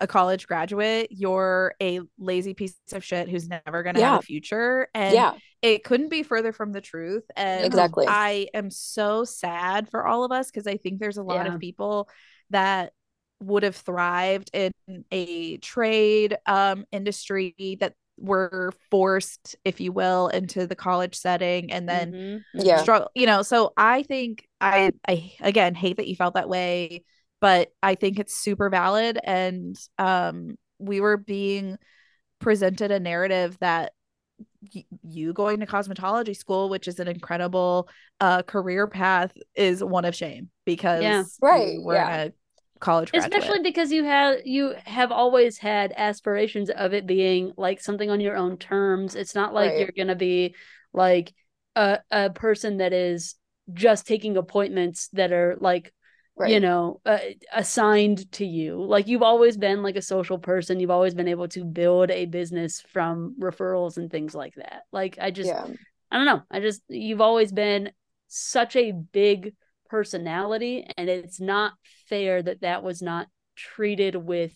[0.00, 4.20] a college graduate you're a lazy piece of shit who's never going to have a
[4.20, 5.32] future and yeah,
[5.62, 8.06] it couldn't be further from the truth and Exactly.
[8.06, 11.54] i am so sad for all of us because i think there's a lot Yeah.
[11.54, 12.08] of people
[12.50, 12.92] that
[13.40, 14.72] would have thrived in
[15.10, 21.88] a trade um industry that were forced if you will into the college setting and
[21.88, 22.80] then Mhm, Yeah.
[22.80, 27.02] struggle you know so i think i i again hate that you felt that way
[27.40, 31.76] but i think it's super valid and um we were being
[32.38, 33.92] presented a narrative that
[34.74, 37.88] y- you going to cosmetology school which is an incredible
[38.20, 41.02] uh career path is one of shame because
[41.40, 42.24] Right, you were yeah.
[42.26, 42.32] a
[42.78, 43.32] college graduate.
[43.32, 48.20] especially because you have you have always had aspirations of it being like something on
[48.20, 49.78] your own terms it's not like Right.
[49.78, 50.54] you're gonna be
[50.92, 51.32] like
[51.74, 53.34] a, a person that is
[53.72, 55.92] just taking appointments that are like
[56.36, 56.52] right.
[56.52, 57.18] you know uh,
[57.52, 61.48] assigned to you like you've always been like a social person you've always been able
[61.48, 65.66] to build a business from referrals and things like that like i just yeah.
[66.10, 66.42] I don't know.
[66.50, 67.90] I just you've always been
[68.28, 69.54] such a big
[69.88, 71.74] personality and it's not
[72.08, 74.52] fair that that was not treated with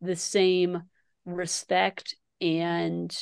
[0.00, 0.82] the same
[1.24, 3.16] respect and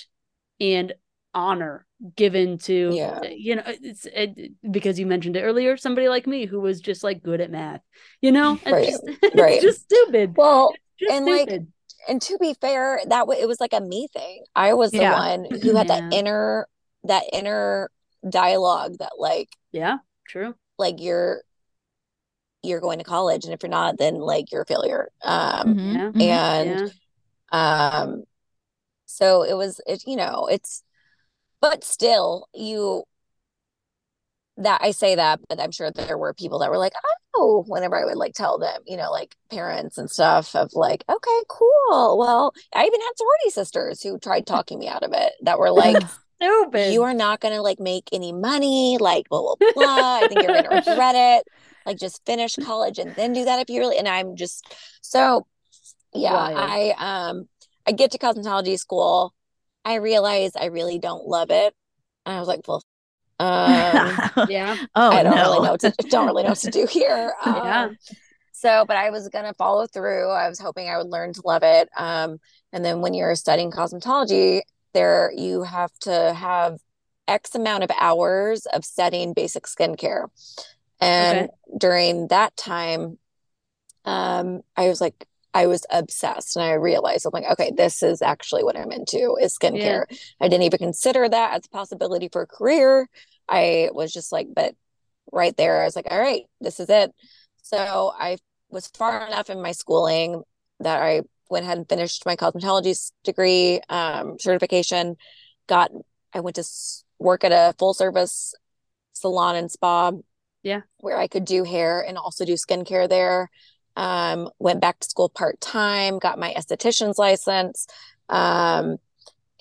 [0.59, 0.93] and
[1.35, 3.21] honor given to Yeah.
[3.23, 7.05] you know it's it, because you mentioned it earlier somebody like me who was just
[7.05, 7.83] like good at math
[8.21, 11.51] you know it's Right, just it's just stupid Well, just and, like,
[12.09, 14.45] and to be fair, that w- it was like a me thing.
[14.55, 15.07] I was the Yeah.
[15.07, 16.69] one who had that inner
[17.05, 17.91] that inner
[18.29, 21.43] dialogue that like yeah true like you're
[22.63, 25.09] you're going to college and if you're not then like you're a failure.
[25.23, 26.13] Um Mhm, Yeah.
[26.13, 26.41] mhm.
[26.59, 26.91] and yeah
[27.53, 28.25] um
[29.07, 30.85] So it was it, you know, it's
[31.61, 33.05] but still you
[34.61, 36.93] that I say that, but I'm sure there were people that were like,
[37.35, 41.03] oh, whenever I would like tell them, you know, like parents and stuff of like,
[41.09, 42.19] okay, cool.
[42.19, 45.71] Well, I even had sorority sisters who tried talking me out of it that were
[45.71, 46.03] like,
[46.41, 46.93] Stupid.
[46.93, 50.19] you are not going to like make any money, like blah, blah, blah.
[50.23, 51.47] I think you're going to regret it.
[51.87, 54.67] Like just finish college and then do that if you really, and I'm just
[55.01, 55.47] so,
[56.13, 56.59] yeah, Wild.
[56.59, 57.49] I, um,
[57.87, 59.33] I get to cosmetology school.
[59.85, 61.75] I realize I really don't love it.
[62.27, 62.83] And I was like, well,
[63.39, 64.77] um, yeah.
[64.95, 65.43] oh, I don't no.
[65.43, 67.33] really know what to don't really know what to do here.
[67.45, 67.85] Yeah.
[67.85, 67.97] Um,
[68.53, 70.29] so, but I was gonna follow through.
[70.29, 71.89] I was hoping I would learn to love it.
[71.97, 72.39] Um,
[72.73, 74.61] and then when you're studying cosmetology,
[74.93, 76.79] there you have to have
[77.27, 80.27] X amount of hours of studying basic skincare.
[81.01, 83.19] And during that time,
[84.05, 88.23] um, I was like, I was obsessed and I realized I'm like, okay, this is
[88.23, 90.05] actually what I'm into is skincare.
[90.41, 93.09] I didn't even consider that as a possibility for a career.
[93.49, 94.75] I was just like, but
[95.33, 97.11] right there, I was like, all right, this is it.
[97.63, 100.43] So I was far enough in my schooling
[100.79, 105.17] that I went ahead and finished my cosmetology degree um, certification.
[105.67, 105.91] Got
[106.33, 106.65] I went to
[107.19, 108.55] work at a full service
[109.13, 110.13] salon and spa.
[110.63, 110.83] Yeah.
[110.99, 113.51] where I could do hair and also do skincare there.
[113.97, 116.19] Um, went back to school part time.
[116.19, 117.87] Got my esthetician's license.
[118.29, 118.97] Um,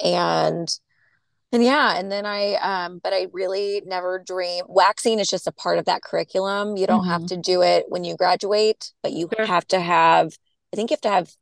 [0.04, 0.68] and
[1.52, 5.52] and yeah, and then I um but I really never dream waxing is just a
[5.52, 6.78] part of that curriculum.
[6.78, 7.28] You don't have Mhm.
[7.30, 9.46] to do it when you graduate, but you Sure.
[9.48, 10.38] have to have
[10.72, 11.36] I think you have to have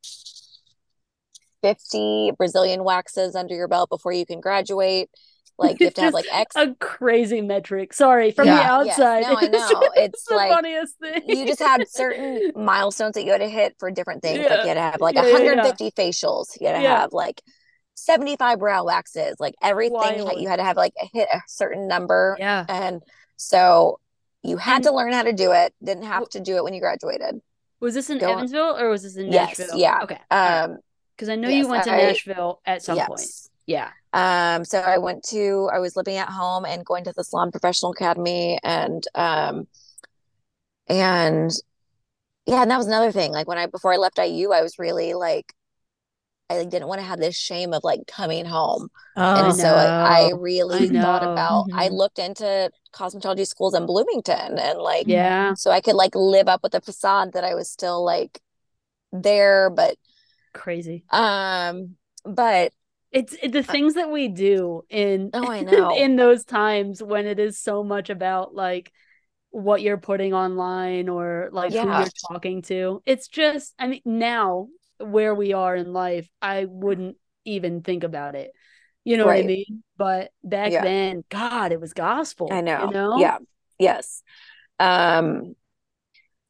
[1.61, 5.09] 50 Brazilian waxes under your belt before you can graduate.
[5.59, 7.93] Like you have to have like X a crazy metric.
[7.93, 8.99] Sorry, from Yeah, the yes.
[8.99, 9.21] outside.
[9.23, 9.81] No, I it's know.
[9.95, 11.21] It's the like, funniest thing.
[11.27, 14.39] you just had certain milestones that you had to hit for different things.
[14.39, 14.61] Like Yeah.
[14.61, 15.55] you had to have like Yeah, yeah, yeah.
[15.55, 16.59] 150 facials.
[16.61, 16.99] You had to Yeah.
[17.01, 17.41] have like
[17.95, 19.35] 75 brow waxes.
[19.39, 19.93] Like everything
[20.23, 20.39] Wild.
[20.39, 22.35] you had to have like hit a certain number.
[22.39, 22.65] yeah.
[22.69, 23.01] And
[23.35, 23.99] so
[24.43, 25.73] you had And- to learn how to do it.
[25.83, 27.41] Didn't have to do it when you graduated.
[27.79, 28.33] Was this in Go on.
[28.33, 29.77] Evansville or was this in Yes, Nashville?
[29.77, 29.99] yeah.
[30.03, 30.19] Okay.
[30.29, 33.21] Because Um, I know yes, you went to I- Nashville at some point.
[33.67, 33.89] Yes.
[34.13, 34.55] Yeah.
[34.55, 37.51] Um, so I went to, I was living at home and going to the Salon
[37.51, 39.67] Professional Academy and, um,
[40.87, 41.51] and
[42.47, 43.31] yeah, and that was another thing.
[43.31, 45.53] Like when I, before I left IU, I was really like,
[46.49, 48.89] I like, didn't want to have this shame of like coming home.
[49.15, 51.91] Oh, And so I, I really I thought about, I Mhm.
[51.91, 55.53] looked into cosmetology schools in Bloomington and like, Yeah.
[55.53, 58.41] so I could like live up with the facade that I was still like
[59.13, 59.97] there, but,
[60.53, 61.05] Crazy.
[61.09, 62.73] um, but
[63.17, 65.97] It's it, the things that we do in oh, I know.
[65.97, 68.91] in those times when it is so much about like
[69.49, 73.01] what you're putting online or like who you're talking to.
[73.07, 74.67] It's just I mean now
[74.99, 78.51] where we are in life, I wouldn't even think about it.
[79.03, 79.83] You know what I mean?
[79.97, 80.81] But back Yeah.
[80.83, 82.49] then, God, it was gospel.
[82.51, 82.85] I know.
[82.85, 83.17] You know?
[83.17, 83.39] Yeah.
[83.79, 84.21] Yes.
[84.79, 85.55] Um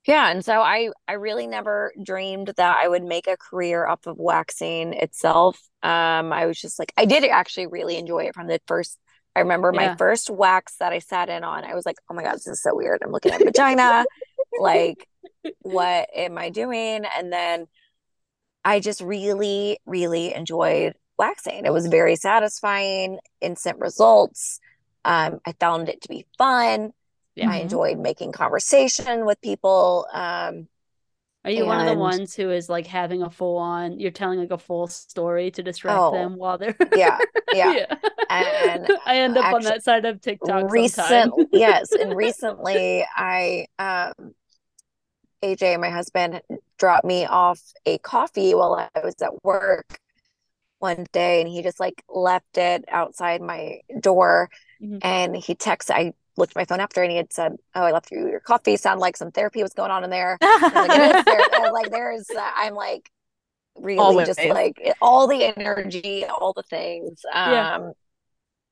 [0.07, 4.07] yeah, and so I I really never dreamed that I would make a career off
[4.07, 5.59] of waxing itself.
[5.83, 8.97] Um I was just like I did actually really enjoy it from the first
[9.35, 11.63] I remember my first wax that I sat in on.
[11.63, 13.03] I was like, "Oh my God, this is so weird.
[13.03, 14.05] I'm looking at vagina.
[14.59, 15.07] Like
[15.61, 17.67] what am I doing?" And then
[18.63, 21.65] I just really really enjoyed waxing.
[21.65, 24.59] It was very satisfying, instant results.
[25.05, 26.91] Um, I found it to be fun.
[27.38, 27.50] Yeah.
[27.50, 27.62] I Mhm.
[27.62, 30.08] enjoyed making conversation with people.
[30.13, 30.67] Um,
[31.45, 34.39] Are you one of the ones who is like having a full on, you're telling
[34.39, 37.21] like a full story to distract Oh, them while they're yeah,
[37.52, 37.76] yeah.
[38.30, 44.34] And I end up on that side of TikTok Recent, yes, and recently I, um,
[45.43, 46.41] AJ, my husband,
[46.80, 50.00] dropped me off a coffee while I was at work
[50.80, 55.02] one day, and he just like left it outside my door, Mhm.
[55.02, 55.91] and he texted.
[55.91, 58.39] I looked at my phone after, and he had said, "Oh, I left you your
[58.39, 58.78] coffee.
[58.78, 61.71] Sound like some therapy was going on in there." Like, there.
[61.71, 63.10] Like, there's, uh, I'm like,
[63.76, 67.21] really just like all the energy, all the things.
[67.34, 67.76] Yeah.
[67.76, 67.93] Um,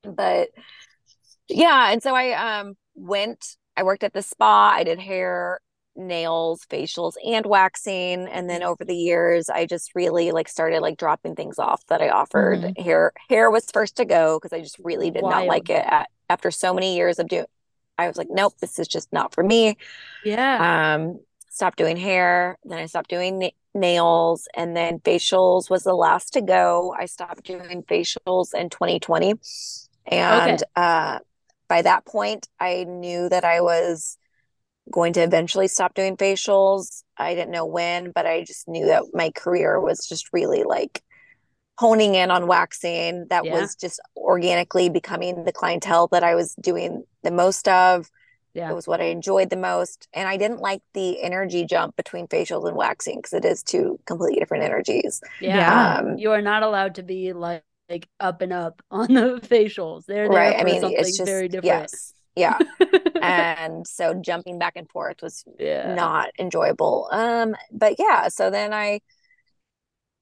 [0.04, 0.50] but
[1.48, 5.60] yeah, and so I um went, I worked at the spa, I did hair,
[5.96, 8.28] nails, facials, and waxing.
[8.28, 12.02] And then over the years, I just really like started like dropping things off that
[12.02, 12.60] I offered.
[12.60, 12.78] Mhm.
[12.84, 16.10] Hair, hair was first to go because I just really did not like it at,
[16.30, 17.46] after so many years of doing.
[17.98, 19.78] I was like, nope, this is just not for me.
[20.24, 20.94] Yeah.
[20.96, 25.94] um stopped doing hair then i stopped doing na- nails and then facials was the
[25.94, 26.94] last to go.
[27.00, 29.36] I stopped doing facials in 2020
[30.08, 31.20] and uh
[31.70, 34.18] by that point i knew that i was
[34.92, 37.04] going to eventually stop doing facials.
[37.18, 41.02] I didn't know when but i just knew that my career was just really like
[41.78, 43.28] honing in on waxing.
[43.30, 43.54] That Yeah.
[43.60, 48.10] was just organically becoming the clientele that I was doing the most of.
[48.54, 48.72] Yeah.
[48.72, 50.08] It was what I enjoyed the most.
[50.14, 54.00] And I didn't like the energy jump between facials and waxing because it is two
[54.06, 55.20] completely different energies.
[55.42, 55.98] Yeah.
[55.98, 60.06] Um, you are not allowed to be like, like up and up on the facials.
[60.06, 60.56] They're there right.
[60.58, 61.92] I mean, it's just, very different.
[61.92, 62.14] yes.
[62.38, 62.58] Yeah.
[63.22, 65.94] and so jumping back and forth was yeah.
[65.94, 67.10] not enjoyable.
[67.12, 69.02] Um, but yeah, so then I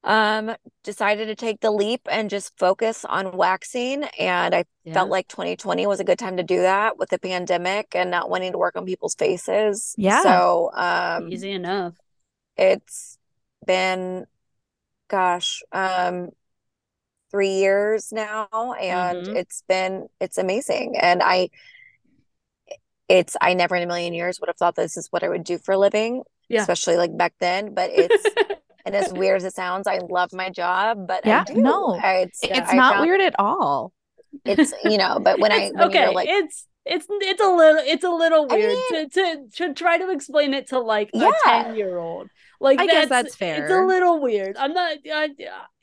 [0.04, 4.94] um decided to take the leap and just focus on waxing and I Yeah.
[4.94, 8.30] felt like 2020 was a good time to do that with the pandemic and not
[8.30, 9.96] wanting to work on people's faces.
[9.96, 10.22] Yeah.
[10.22, 11.94] So um easy enough.
[12.56, 13.18] it's
[13.66, 14.26] been
[15.08, 16.30] gosh, um
[17.30, 18.48] 3 years now
[18.80, 19.34] and Mhm.
[19.34, 21.50] it's been it's amazing and I
[23.08, 25.44] it's I never in a million years would have thought this is what I would
[25.44, 26.66] do for a living, Yeah.
[26.66, 28.36] especially like back then, but it's
[28.84, 31.60] and as weird as it sounds, I love my job, but Yeah, I do.
[31.60, 33.92] no, I- it's It's I not found- weird at all.
[34.44, 37.82] It's you know, but when I It's- when okay, like it's it's it's a little
[37.86, 41.10] it's a little I weird mean- to, to to try to explain it to like
[41.14, 41.30] Yeah.
[41.46, 42.28] a 10 year old.
[42.60, 43.64] Like I guess that's that's fair.
[43.64, 44.56] It's a little weird.
[44.58, 45.28] I'm not I,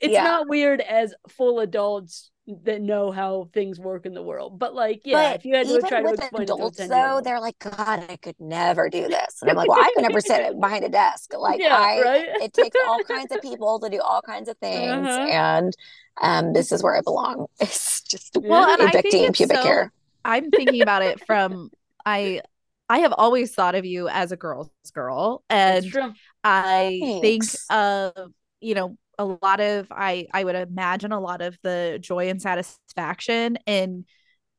[0.00, 0.22] it's Yeah.
[0.24, 2.30] not weird as full adults
[2.64, 4.58] that know how things work in the world.
[4.58, 6.54] But like yeah, but if you had to even try to with explain it to
[6.54, 9.42] adults 10 though, they're like, God, I could never do this.
[9.42, 11.32] And I'm like, well, I could never sit behind a desk.
[11.38, 12.24] Like yeah, I right?
[12.42, 15.06] it takes all kinds of people to do all kinds of things.
[15.06, 15.28] Uh-huh.
[15.30, 15.72] And
[16.20, 17.46] um this is where I belong.
[17.60, 19.92] It's just Well, and I think evicting it's pubic so- hair.
[20.24, 21.70] I'm thinking about it from
[22.04, 22.42] I
[22.88, 26.12] I have always thought of you as a girl's girl and true.
[26.42, 31.58] I think of you know a lot of I I would imagine a lot of
[31.62, 34.04] the joy and satisfaction in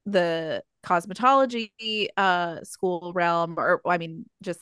[0.05, 1.71] the cosmetology
[2.17, 4.61] uh school realm or I mean just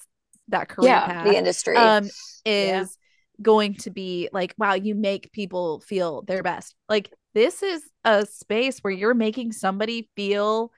[0.50, 1.76] that career Yeah, path the industry.
[1.76, 2.12] um
[2.58, 2.86] Yeah.
[2.86, 2.98] is
[3.42, 8.26] going to be like wow you make people feel their best like this is a
[8.26, 10.72] space where you're making somebody feel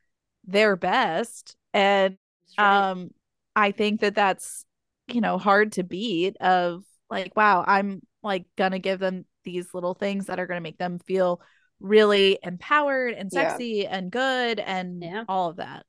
[0.45, 2.17] their best and
[2.58, 2.86] right.
[2.91, 3.10] um
[3.56, 4.65] i think that that's
[5.08, 9.93] you know hard to beat of like wow i'm like gonna give them these little
[9.93, 11.41] things that are gonna make them feel
[11.79, 13.49] really empowered and Yeah.
[13.49, 15.25] sexy and good and Yeah.
[15.27, 15.86] all of that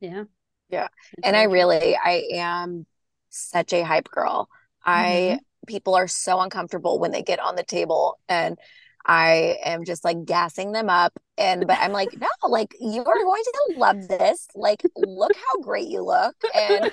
[0.00, 0.24] yeah.
[0.68, 0.88] Yeah.
[1.22, 2.86] And I really I am
[3.30, 4.48] such a hype girl.
[4.84, 5.36] I mm-hmm.
[5.66, 8.58] people are so uncomfortable when they get on the table and
[9.04, 13.18] I am just like gassing them up and but I'm like no like you are
[13.18, 16.90] going to love this like look how great you look and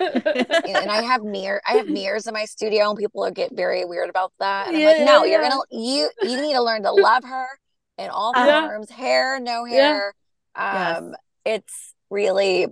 [0.65, 3.85] and I have mirror I have mirrors in my studio and people are get very
[3.85, 5.49] weird about that and I'm like Yeah, no you're yeah.
[5.49, 7.47] gonna you you need to learn to love her
[7.97, 8.61] in all Yeah.
[8.61, 9.75] forms hair no Yeah.
[9.75, 10.13] hair
[10.71, 10.97] Yes.
[10.99, 12.67] um it's really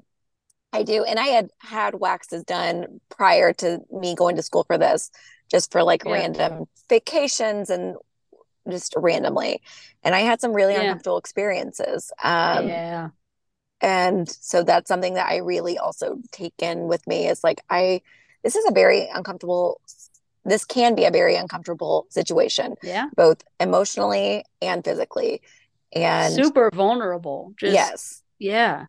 [0.73, 4.77] I do and I had had waxes done prior to me going to school for
[4.77, 5.11] this
[5.49, 6.11] just for like Yeah.
[6.13, 7.95] random vacations and
[8.69, 9.61] just randomly
[10.03, 10.81] and I had some really Yeah.
[10.81, 13.09] uncomfortable experiences um yeah.
[13.81, 18.01] and so that's something that I really also take in with me is like, I,
[18.43, 19.81] this is a very uncomfortable,
[20.45, 23.09] this can be a very uncomfortable situation, Yeah.
[23.15, 25.41] both emotionally and physically.
[25.93, 27.53] And Super vulnerable.
[27.57, 28.85] Just yes, yeah.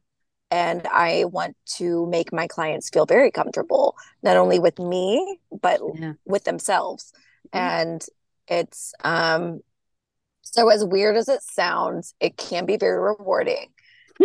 [0.50, 5.80] and I want to make my clients feel very comfortable, not only with me, but
[5.94, 6.12] Yeah.
[6.26, 7.12] with themselves.
[7.54, 7.80] Yeah.
[7.80, 8.06] And
[8.48, 9.60] it's, um,
[10.42, 13.68] so as weird as it sounds, it can be very rewarding.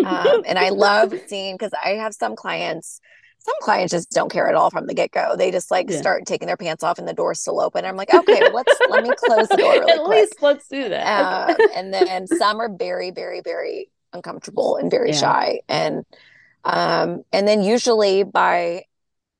[0.03, 3.01] um, and I love seeing because I have some clients,
[3.39, 5.35] some clients just don't care at all from the get go.
[5.37, 5.91] They just like Yeah.
[5.91, 7.85] start taking their pants off and the door's still open.
[7.85, 10.27] I'm like, okay, well, let's let me close the door really At quick.
[10.27, 11.13] least let's do that.
[11.15, 15.13] Um, and then some are very, very, very uncomfortable and very Yeah.
[15.13, 15.61] shy.
[15.69, 16.05] And
[16.63, 18.83] um, and then usually by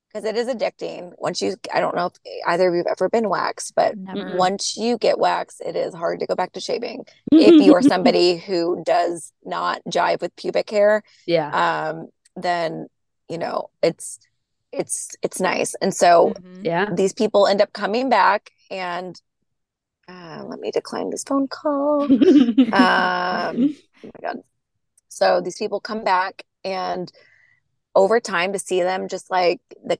[0.08, 1.12] because it is addicting.
[1.18, 2.14] Once you, I don't know if
[2.48, 5.94] either of you have ever been waxed, but never once you get waxed, it is
[5.94, 10.36] hard to go back to shaving if you are somebody who does not jive with
[10.36, 11.90] pubic hair yeah.
[11.90, 12.88] um then
[13.30, 14.20] you know it's
[14.72, 16.66] it's it's nice and so Mhm.
[16.66, 16.90] Yeah.
[16.94, 19.20] these people end up coming back and
[20.08, 22.16] uh, let me decline this phone call um
[22.74, 23.56] oh
[24.04, 24.38] my god
[25.10, 27.12] so these people come back and
[27.96, 30.00] over time to see them just like the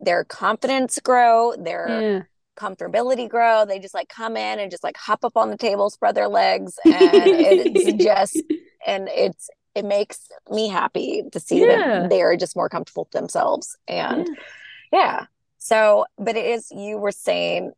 [0.00, 2.22] their confidence grow their yeah.
[2.56, 3.64] comfortability grow.
[3.66, 6.28] They just like come in and just like hop up on the table, spread their
[6.28, 8.42] legs, and it's just
[8.86, 12.00] and it's it makes me happy to see Yeah.
[12.00, 13.76] that they're just more comfortable themselves.
[13.86, 14.26] And
[14.92, 14.98] Yeah.
[15.00, 15.26] yeah.
[15.58, 17.72] So, but it is you were saying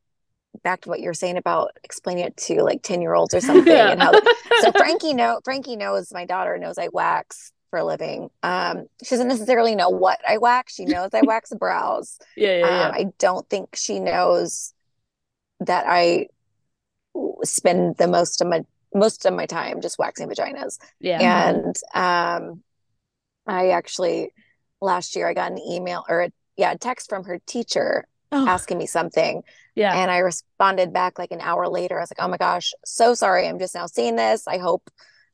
[0.62, 3.40] back to what you were saying about explaining it to like 10 year olds or
[3.50, 4.12] something and how
[4.60, 8.28] so Frankie know Frankie knows my daughter knows I wax for a living.
[8.42, 10.74] Um, she doesn't necessarily know what I wax.
[10.74, 12.18] She knows I wax brows.
[12.36, 12.86] yeah, yeah, yeah.
[12.88, 14.74] Um, I don't think she knows
[15.60, 16.26] that I
[17.44, 18.62] spend the most of my
[18.94, 20.78] most of my time just waxing vaginas.
[21.00, 21.48] Yeah.
[21.48, 22.62] And um
[23.46, 24.32] I actually
[24.82, 28.46] last year I got an email or a, yeah, a text from her teacher Oh,
[28.48, 29.42] asking me something
[29.74, 29.94] yeah.
[29.94, 31.98] and I responded back like an hour later.
[31.98, 33.46] I was like, "Oh my gosh, so sorry.
[33.48, 34.46] I'm just now seeing this.
[34.48, 34.90] I hope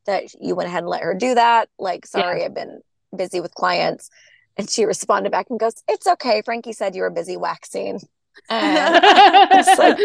[0.09, 1.69] that you went ahead and let her do that.
[1.79, 2.81] Like, sorry, I've been
[3.17, 4.11] busy with clients."
[4.57, 6.43] And she responded back and goes, "It's okay.
[6.45, 8.01] Frankie said you were busy waxing."
[8.51, 9.99] And like,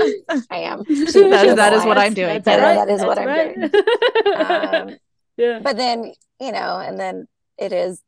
[0.49, 0.84] I am.
[0.88, 2.41] She- she That is- that is what I'm doing.
[2.41, 2.76] That- right.
[2.76, 4.74] that is what That's I'm right.
[4.89, 4.97] Um,
[5.38, 5.60] yeah.
[5.64, 7.28] but then you know and then
[7.58, 8.01] it is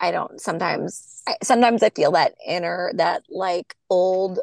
[0.00, 4.40] i don't sometimes I, sometimes i feel that inner that like old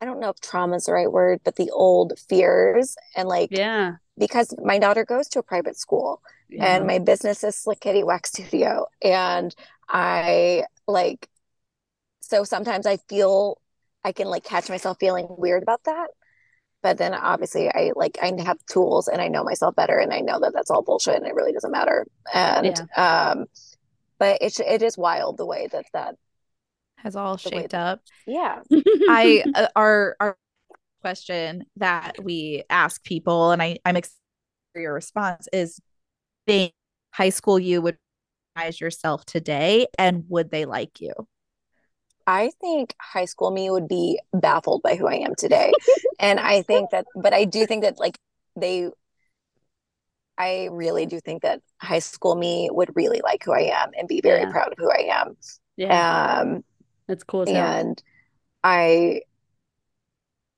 [0.00, 3.50] i don't know if trauma is the right word but the old fears and like
[3.50, 3.96] Yeah.
[4.18, 6.76] because my daughter goes to a private school yeah.
[6.76, 9.54] and my business is slick kitty wax studio and
[9.88, 11.28] i like
[12.20, 13.60] so sometimes i feel
[14.04, 16.08] i can like catch myself feeling weird about that
[16.82, 20.20] but then obviously i like i have tools and i know myself better and i
[20.20, 23.44] know that that's all bullshit and it really doesn't matter and um
[24.18, 26.14] but it's it is wild the way that that
[27.02, 28.00] has all shaped up.
[28.26, 28.60] yeah
[29.08, 30.36] I uh, our our
[31.02, 34.16] question that we ask people, and I I'm excited
[34.74, 35.80] for your response is,
[36.46, 36.72] think
[37.12, 37.98] high school you would
[38.56, 41.12] recognize yourself today, and would they like you?
[42.26, 45.72] I think high school me would be baffled by who I am today.
[46.20, 48.18] and I think that, but I do think that like
[48.56, 48.90] they,
[50.38, 54.08] I really do think that high school me would really like who I am and
[54.08, 54.52] be very Yeah.
[54.52, 55.36] proud of who I am.
[55.76, 56.40] yeah.
[56.40, 56.64] Um,
[57.10, 57.66] That's cool as hell.
[57.66, 58.02] and
[58.62, 59.22] I,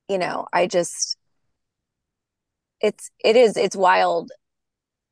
[0.07, 1.17] you know, I just,
[2.83, 4.31] it's, it is, it's wild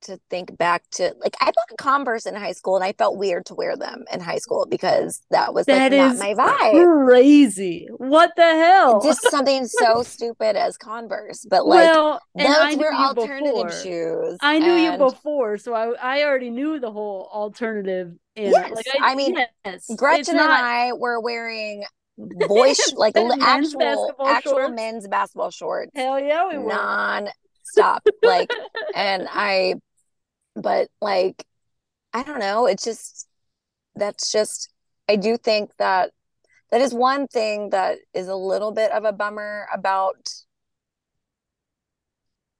[0.02, 3.46] to think back to like I bought Converse in high school and I felt weird
[3.46, 7.04] to wear them in high school because that was like That not my vibe.
[7.06, 7.88] Crazy.
[7.96, 9.00] What the hell?
[9.02, 12.98] just something so stupid as Converse, but like well, and I those knew were you
[12.98, 13.70] alternative before.
[13.70, 14.38] shoes.
[14.40, 18.12] I knew you before, so I I already knew the whole alternative.
[18.36, 21.84] In Yes, like I mean, yes, Gretchen and I were wearing
[22.16, 24.72] boy sh- like actual actual shorts.
[24.74, 26.68] men's basketball shorts, Hell yeah, we were.
[26.68, 28.06] non-stop.
[28.22, 28.50] like,
[28.94, 29.74] and I,
[30.56, 31.44] but like,
[32.12, 32.66] I don't know.
[32.66, 33.28] It's just
[33.94, 34.72] that's just.
[35.08, 36.12] I do think that
[36.70, 40.28] that is one thing that is a little bit of a bummer about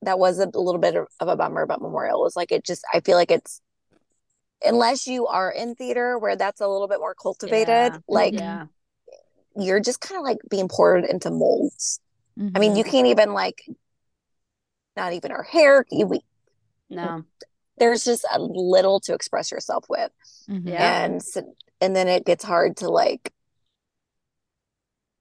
[0.03, 3.01] that was a little bit of a bummer about Memorial was like it just I
[3.01, 3.61] feel like it's
[4.65, 7.99] unless you are in theater where that's a little bit more cultivated, Yeah.
[8.09, 8.67] like yeah,
[9.57, 12.01] you're just kind of like being poured into molds.
[12.55, 12.79] I mean, Mm-hmm.
[12.79, 13.63] you can't even like
[14.97, 15.85] not even our hair.
[15.91, 16.21] We,
[16.89, 17.25] no,
[17.81, 20.13] there's just a little to express yourself with,
[20.49, 20.69] Mhm.
[20.69, 21.05] Yeah.
[21.05, 21.23] and
[21.81, 23.33] and then it gets hard to like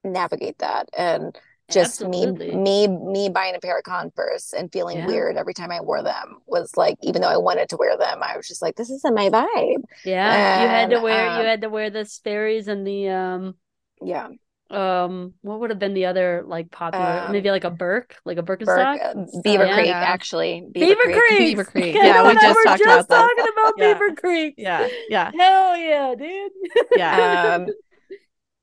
[0.03, 1.37] navigate that and
[1.69, 2.55] just absolutely.
[2.55, 5.07] me me me buying a pair of converse and feeling Yeah.
[5.07, 8.23] weird every time i wore them was like even though i wanted to wear them
[8.23, 11.45] i was just like this isn't my vibe Yeah, you had to wear um, you
[11.45, 13.55] had to wear the Sperry's and the um
[14.01, 14.29] yeah
[14.69, 18.37] um what would have been the other like popular Um, maybe like a Burke like
[18.37, 19.73] a Burke, Birkenstock uh, beaver yeah.
[19.73, 20.01] creek Yeah.
[20.01, 21.95] actually Beaver, Creek Beaver Creek.
[21.95, 23.17] You Yeah, we and just were talked just about this.
[23.17, 23.93] talking about Yeah.
[23.93, 26.51] Beaver Creek Yeah, yeah, hell yeah dude
[26.95, 27.55] yeah.
[27.55, 27.67] um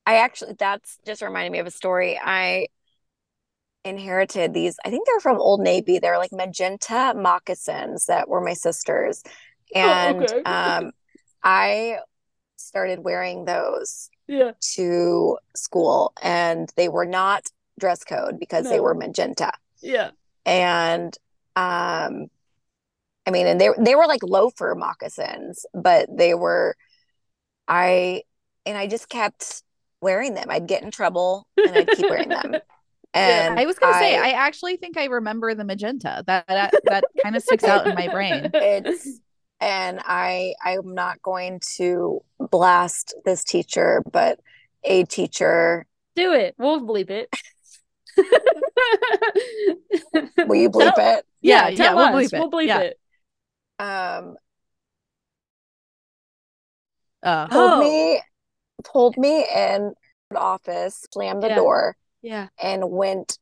[0.06, 2.66] i actually that's just reminded me of a story i
[3.84, 8.52] inherited these i think they're from old navy they're like magenta moccasins that were my
[8.52, 9.22] sisters
[9.74, 10.42] and okay.
[10.44, 10.90] um
[11.44, 11.98] i
[12.56, 14.52] started wearing those yeah.
[14.74, 17.48] to school and they were not
[17.78, 19.52] dress code because they were magenta.
[19.82, 20.10] Yeah.
[20.44, 21.16] And
[21.56, 22.26] um
[23.26, 26.76] i mean and they they were like loafer moccasins but they were
[27.66, 28.22] i
[28.66, 29.62] and i just kept
[30.02, 30.46] wearing them.
[30.50, 32.56] I'd get in trouble and i'd keep wearing them.
[33.14, 36.22] And I was gonna say, I actually think I remember the magenta.
[36.26, 38.50] That that, that kind of sticks out in my brain.
[38.52, 39.20] it's
[39.60, 44.38] and i i'm not going to blast this teacher but
[44.84, 47.28] a teacher do it we'll bleep it
[50.46, 52.38] will you bleep Tell- it Yeah, yeah, yeah, tell we'll bleep it.
[52.38, 52.80] we'll bleep Yeah.
[52.80, 52.98] it
[53.78, 54.36] um
[57.22, 57.80] Uh, told Oh.
[57.80, 58.20] me
[58.84, 59.94] told me in
[60.30, 61.54] the office slammed the Yeah.
[61.56, 63.38] door yeah and went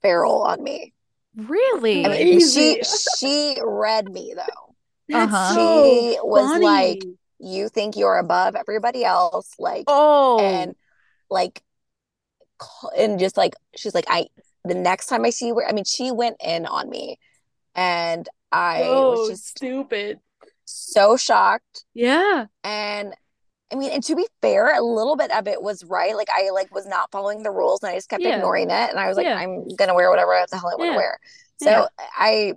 [0.00, 0.92] feral on me
[1.36, 2.04] really?
[2.04, 4.67] I mean, she she read me though.
[5.12, 5.54] That's Uh-huh.
[5.54, 6.56] so She was funny.
[6.56, 7.06] like,
[7.40, 10.74] You think you're above everybody else, like, oh, and
[11.30, 11.62] like,
[12.96, 14.26] and just like she's like, I
[14.64, 17.18] the next time I see you, I mean, she went in on me,
[17.74, 20.20] and I oh was just stupid
[20.64, 23.14] so shocked, yeah and
[23.72, 26.16] I mean, and to be fair, a little bit of it was right.
[26.16, 28.26] Like I like was not following the rules and I just kept Yeah.
[28.26, 28.90] ignoring it.
[28.90, 29.36] And I was like, Yeah.
[29.36, 30.96] I'm gonna wear whatever the hell I want to Yeah.
[30.96, 31.18] wear.
[31.58, 31.88] So Yeah.
[32.16, 32.54] I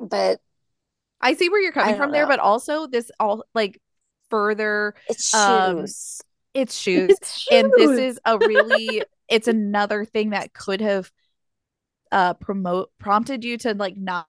[0.00, 0.40] but
[1.22, 3.80] I see where you're coming from there, but also this all like
[4.30, 6.20] further it's Um, shoes.
[6.54, 7.18] it's shoes.
[7.50, 11.10] And this is a really it's another thing that could have
[12.10, 14.26] uh promote prompted you to like not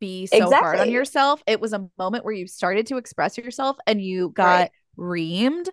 [0.00, 3.76] be so hard on yourself it was a moment where you started to express yourself
[3.86, 4.70] and you got Right.
[4.98, 5.68] reamed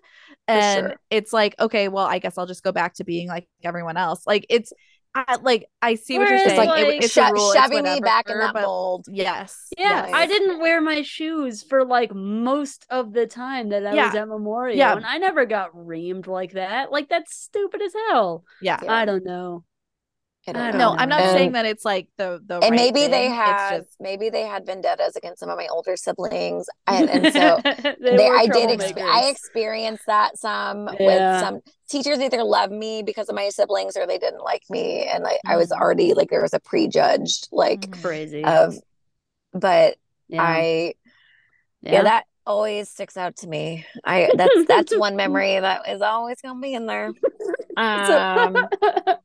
[0.46, 1.00] and sure.
[1.10, 4.26] it's like okay well i guess i'll just go back to being like everyone else
[4.26, 4.72] like it's
[5.26, 7.82] I, like i see what you're saying like, it, it's Sho- a rule it's shoving
[7.82, 9.06] me back in that mold.
[9.10, 10.14] yes Yeah, yes.
[10.14, 14.28] I didn't wear my shoes for like most of the time that I was at
[14.28, 14.96] Memorial, Yeah.
[14.96, 16.92] and I never got reamed like that.
[16.92, 18.44] Like that's stupid as hell.
[18.60, 18.92] yeah Yeah.
[18.92, 19.24] I don't know.
[19.24, 21.32] I I don't don't no i'm not know.
[21.32, 23.34] saying that it's like the the and right maybe they thing.
[23.34, 27.32] had it's just maybe they had vendettas against some of my older siblings and, and
[27.32, 32.72] so they were I did ex- I experienced that some with some teachers either loved
[32.72, 36.14] me because of my siblings or they didn't like me and I, I was already
[36.14, 38.02] like there was a prejudged like Mhm.
[38.02, 38.44] crazy.
[38.44, 38.74] of
[39.52, 39.96] but
[40.28, 40.42] yeah.
[40.42, 40.94] I
[41.82, 42.02] yeah.
[42.02, 43.84] that always sticks out to me.
[44.04, 47.12] I that's that's one memory that is always gonna be in there.
[47.78, 48.68] Um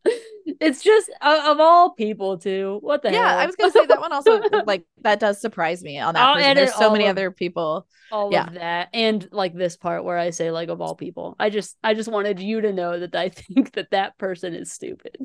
[0.59, 2.77] it's just uh, of all people too.
[2.81, 3.19] What the hell?
[3.19, 3.39] yeah hell?
[3.39, 6.55] i was gonna say that one also like that does surprise me on that person.
[6.55, 8.45] there's so many of- other people all Yeah.
[8.47, 11.77] of that and like this part where i say like of all people i just
[11.83, 15.17] i just wanted you to know that i think that that person is stupid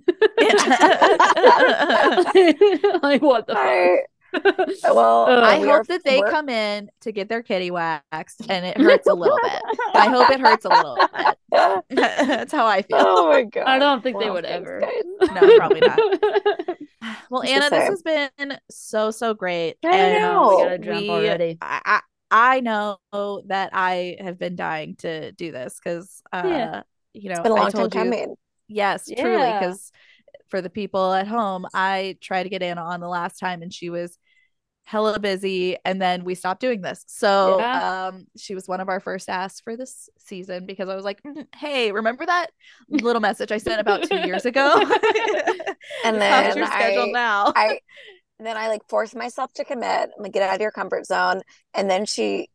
[3.02, 4.08] like what the fuck
[4.84, 8.42] well Uh, I we hope that they we're- come in to get their kitty waxed
[8.48, 9.62] and it hurts a little bit.
[9.94, 11.84] I hope it hurts a little bit.
[11.90, 12.98] That's how I feel.
[13.00, 13.64] oh my god.
[13.66, 15.30] i don't think they would ever guys.
[15.40, 15.98] No, probably not.
[17.30, 19.76] Well, It's Anna, this has been so so great.
[19.84, 20.56] I and know.
[20.56, 22.00] we gotta jump already I, I
[22.30, 22.98] I know
[23.46, 26.82] that I have been dying to do this because uh Yeah.
[27.14, 28.34] you know It's been a I long time told you coming.
[28.68, 29.90] yes truly because
[30.48, 33.72] for the people at home I tried to get Anna on the last time and
[33.72, 34.18] she was
[34.84, 38.06] hella busy and then we stopped doing this so Yeah.
[38.08, 41.22] um she was one of our first asks for this season because i was like
[41.24, 42.46] "Mm, hey remember that
[42.88, 44.80] little message i sent about two years ago
[46.04, 47.80] And How's then your schedule I- now I
[48.40, 50.10] then I like forced myself to commit.
[50.16, 51.42] I'm like, get out of your comfort zone.
[51.74, 52.48] And then she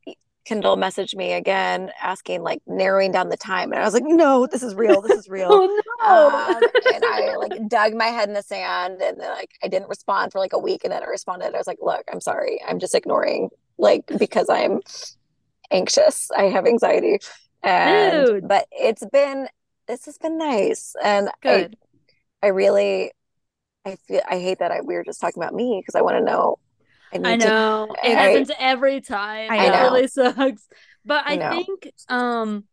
[0.45, 3.71] Kendall messaged me again asking like narrowing down the time.
[3.71, 5.01] And I was like, no, this is real.
[5.01, 5.49] This is real.
[5.51, 6.63] oh no um,
[6.93, 10.31] and I like dug my head in the sand and then like I didn't respond
[10.31, 11.53] for like a week and then I responded.
[11.53, 12.61] I was like, look, I'm sorry.
[12.67, 14.81] I'm just ignoring like because I'm
[15.71, 16.29] anxious.
[16.31, 17.19] I have anxiety.
[17.61, 18.47] And Dude.
[18.47, 19.47] but it's been
[19.87, 20.95] this has been nice.
[21.01, 21.77] And I good
[22.41, 23.11] I really
[23.85, 26.17] I feel I hate that I we were just talking about me because I want
[26.17, 26.57] to know
[27.15, 29.51] I need I to know it I- happens every time.
[29.51, 29.73] I know.
[29.73, 30.67] it really sucks.
[31.05, 32.63] But I, I think um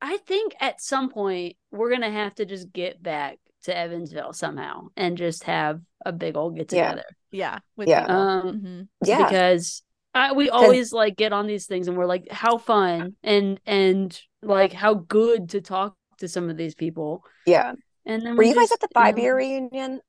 [0.00, 4.88] I think at some point we're gonna have to just get back to Evansville somehow
[4.96, 7.02] and just have a big old get together.
[7.32, 8.02] yeah with Yeah.
[8.02, 8.16] people.
[8.16, 8.88] Um Mhm.
[9.04, 9.24] yeah.
[9.24, 9.82] because
[10.14, 14.18] I, we always like get on these things and we're like how fun and and
[14.42, 17.22] like how good to talk to some of these people.
[17.46, 17.74] Yeah.
[18.06, 20.00] And then Were we you guys at the you know, five year reunion?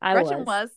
[0.00, 0.46] I Gretchen was.
[0.46, 0.70] was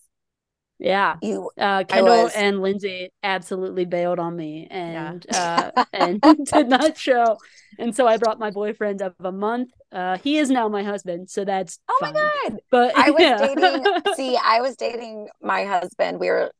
[0.79, 1.15] Yeah.
[1.21, 6.97] You uh Kendall was- and Lindsay absolutely bailed on me and uh and did not
[6.97, 7.37] show.
[7.79, 9.71] And so I brought my boyfriend of a month.
[9.91, 12.59] Uh he is now my husband, so that's Oh my god.
[12.69, 13.37] But I was yeah.
[13.37, 16.19] dating see, I was dating my husband.
[16.19, 16.51] We were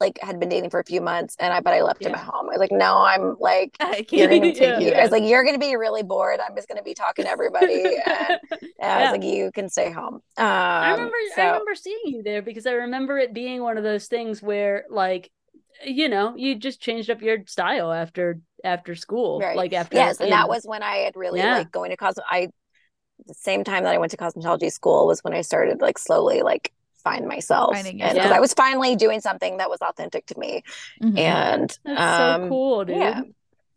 [0.00, 2.20] like had been dating for a few months and I but I left him at
[2.20, 2.46] home.
[2.46, 4.78] I was like, no, I'm like I can't gonna take Yeah.
[4.80, 4.92] you.
[4.92, 6.40] I was like, you're gonna be really bored.
[6.40, 7.82] I'm just gonna be talking to everybody.
[8.06, 8.38] And,
[8.80, 10.14] and I was like, you can stay home.
[10.14, 13.76] Um, I remember so, I remember seeing you there because I remember it being one
[13.76, 15.30] of those things where like
[15.84, 19.38] you know, you just changed up your style after after school.
[19.40, 19.56] Right.
[19.56, 21.58] Like after yes, and that was when I had really Yeah.
[21.58, 22.24] like going to cosmo.
[22.28, 22.48] I
[23.26, 26.42] the same time that I went to cosmetology school was when I started like slowly
[26.42, 26.72] like
[27.10, 28.36] find myself, Finding and because yourself.
[28.36, 30.62] I was finally doing something that was authentic to me.
[31.02, 31.18] Mhm.
[31.18, 32.96] And That's um, so cool, dude.
[32.96, 33.22] Yeah,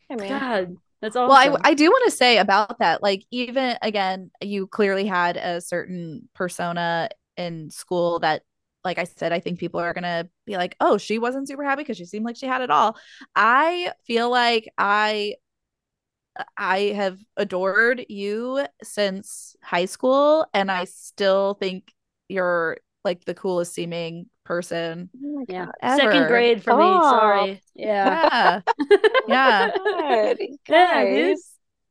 [0.10, 1.30] I mean, God, that's awesome.
[1.30, 5.38] Well, I, I do want to say about that, like, even again, you clearly had
[5.38, 8.44] a certain persona in school that,
[8.84, 11.64] like I said, I think people are going to be like, oh, she wasn't super
[11.64, 12.98] happy because she seemed like she had it all.
[13.36, 15.36] I feel like I.
[16.58, 21.94] I have adored you since high school, and I still think
[22.30, 25.68] you're like the coolest seeming person oh yeah.
[25.82, 25.98] God.
[25.98, 26.84] Second grade for me.
[26.84, 27.02] Oh.
[27.02, 27.62] Sorry.
[27.76, 28.20] Yeah.
[28.26, 28.62] Yeah.
[29.28, 29.72] Yeah.
[29.78, 30.38] God,
[30.68, 31.38] Yeah, dude.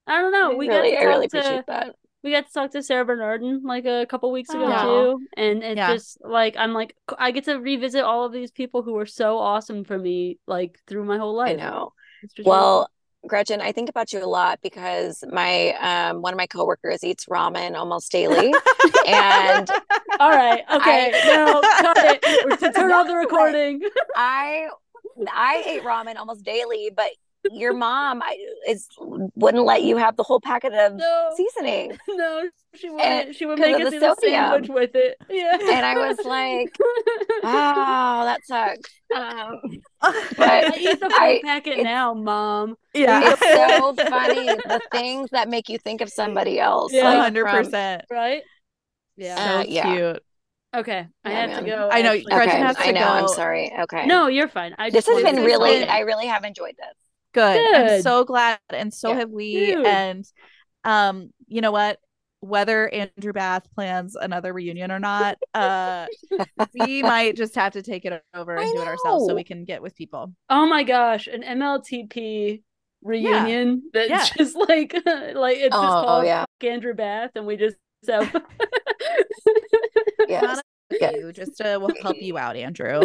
[0.06, 0.52] I don't know.
[0.52, 1.96] I We really, got I to really talk to appreciate that.
[2.22, 4.82] we got to talk to Sarah Bernardin like a couple weeks ago Aw.
[4.82, 5.94] too, and it's Yeah.
[5.94, 9.38] just like I'm like I get to revisit all of these people who were so
[9.38, 11.52] awesome for me like through my whole life.
[11.52, 11.92] I know.
[12.22, 12.90] It's really Well,
[13.26, 17.26] Gretchen, I think about you a lot because my um one of my coworkers eats
[17.26, 18.52] ramen almost daily.
[19.06, 19.70] and
[20.18, 20.62] All right.
[20.72, 21.12] Okay.
[21.26, 22.58] no, cut it.
[22.60, 23.82] To turn off the recording.
[24.16, 24.68] I
[25.32, 27.10] I ate ramen almost daily, but
[27.52, 28.36] your mom I,
[28.68, 28.86] is
[29.34, 31.30] wouldn't let you have the whole packet of No.
[31.36, 31.96] seasoning.
[32.08, 33.08] No, she wouldn't.
[33.28, 34.32] And- she would 'cause make of us the the sodium.
[34.50, 35.16] sandwich with it.
[35.28, 35.56] Yeah.
[35.60, 36.74] And I was like,
[37.44, 38.90] oh, that sucks.
[39.14, 39.60] Um,
[40.02, 42.76] I but eat the full packet it's- now, mom.
[42.94, 43.20] yeah.
[43.24, 46.92] it's so funny the things that make you think of somebody else.
[46.92, 47.04] Yeah.
[47.04, 48.04] like hundred from- percent.
[48.10, 48.42] Right?
[48.42, 49.58] So Yeah.
[49.58, 49.94] Uh, yeah.
[49.94, 50.22] cute.
[50.76, 51.06] okay.
[51.24, 51.88] I Yeah, have to go.
[51.92, 52.24] I know, actually.
[52.24, 53.08] Gretchen Okay, has to I know.
[53.08, 53.72] I'm sorry.
[53.80, 54.06] Okay.
[54.06, 54.74] No, you're fine.
[54.78, 55.76] I just this just has been really.
[55.78, 55.90] explain.
[55.94, 56.96] I really have enjoyed this.
[57.32, 57.74] Good.
[57.76, 59.16] I'm so glad, and so Yeah.
[59.18, 59.54] have we.
[59.66, 59.86] Dude.
[59.86, 60.24] And
[60.84, 61.98] um, you know what?
[62.40, 66.06] Whether Andrew Bath plans another reunion or not, uh,
[66.86, 69.44] we might just have to take it over and I do it ourselves so we
[69.44, 70.32] can get with people.
[70.48, 72.62] Oh my gosh, an MLTP
[73.02, 74.24] reunion that's Yeah.
[74.38, 74.94] just like
[75.34, 76.44] like it's just Oh, called yeah.
[76.62, 78.20] Andrew Bath and we just so
[80.28, 80.60] Yes.
[81.00, 81.12] Yeah.
[81.12, 83.00] you, just to will help you out, Andrew.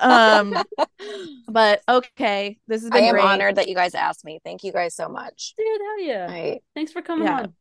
[0.00, 0.54] um,
[1.48, 3.24] but okay, this has I been am great.
[3.24, 4.40] honored that you guys asked me.
[4.44, 5.54] Thank you guys so much.
[5.58, 6.26] Dude, hell yeah.
[6.30, 7.40] I Thanks for coming Yeah.
[7.40, 7.54] on.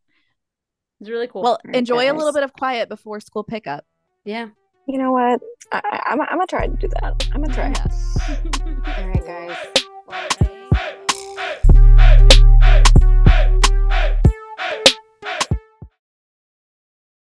[1.01, 1.41] It's really cool.
[1.41, 3.85] Well, right, enjoy a little bit of quiet before school pickup.
[4.23, 4.49] yeah.
[4.87, 5.41] you know what?
[5.71, 7.27] I, I, I'm, I'm gonna try to do that.
[7.33, 7.69] I'm gonna try.
[7.69, 8.37] Yeah.
[8.97, 9.80] All right, guys.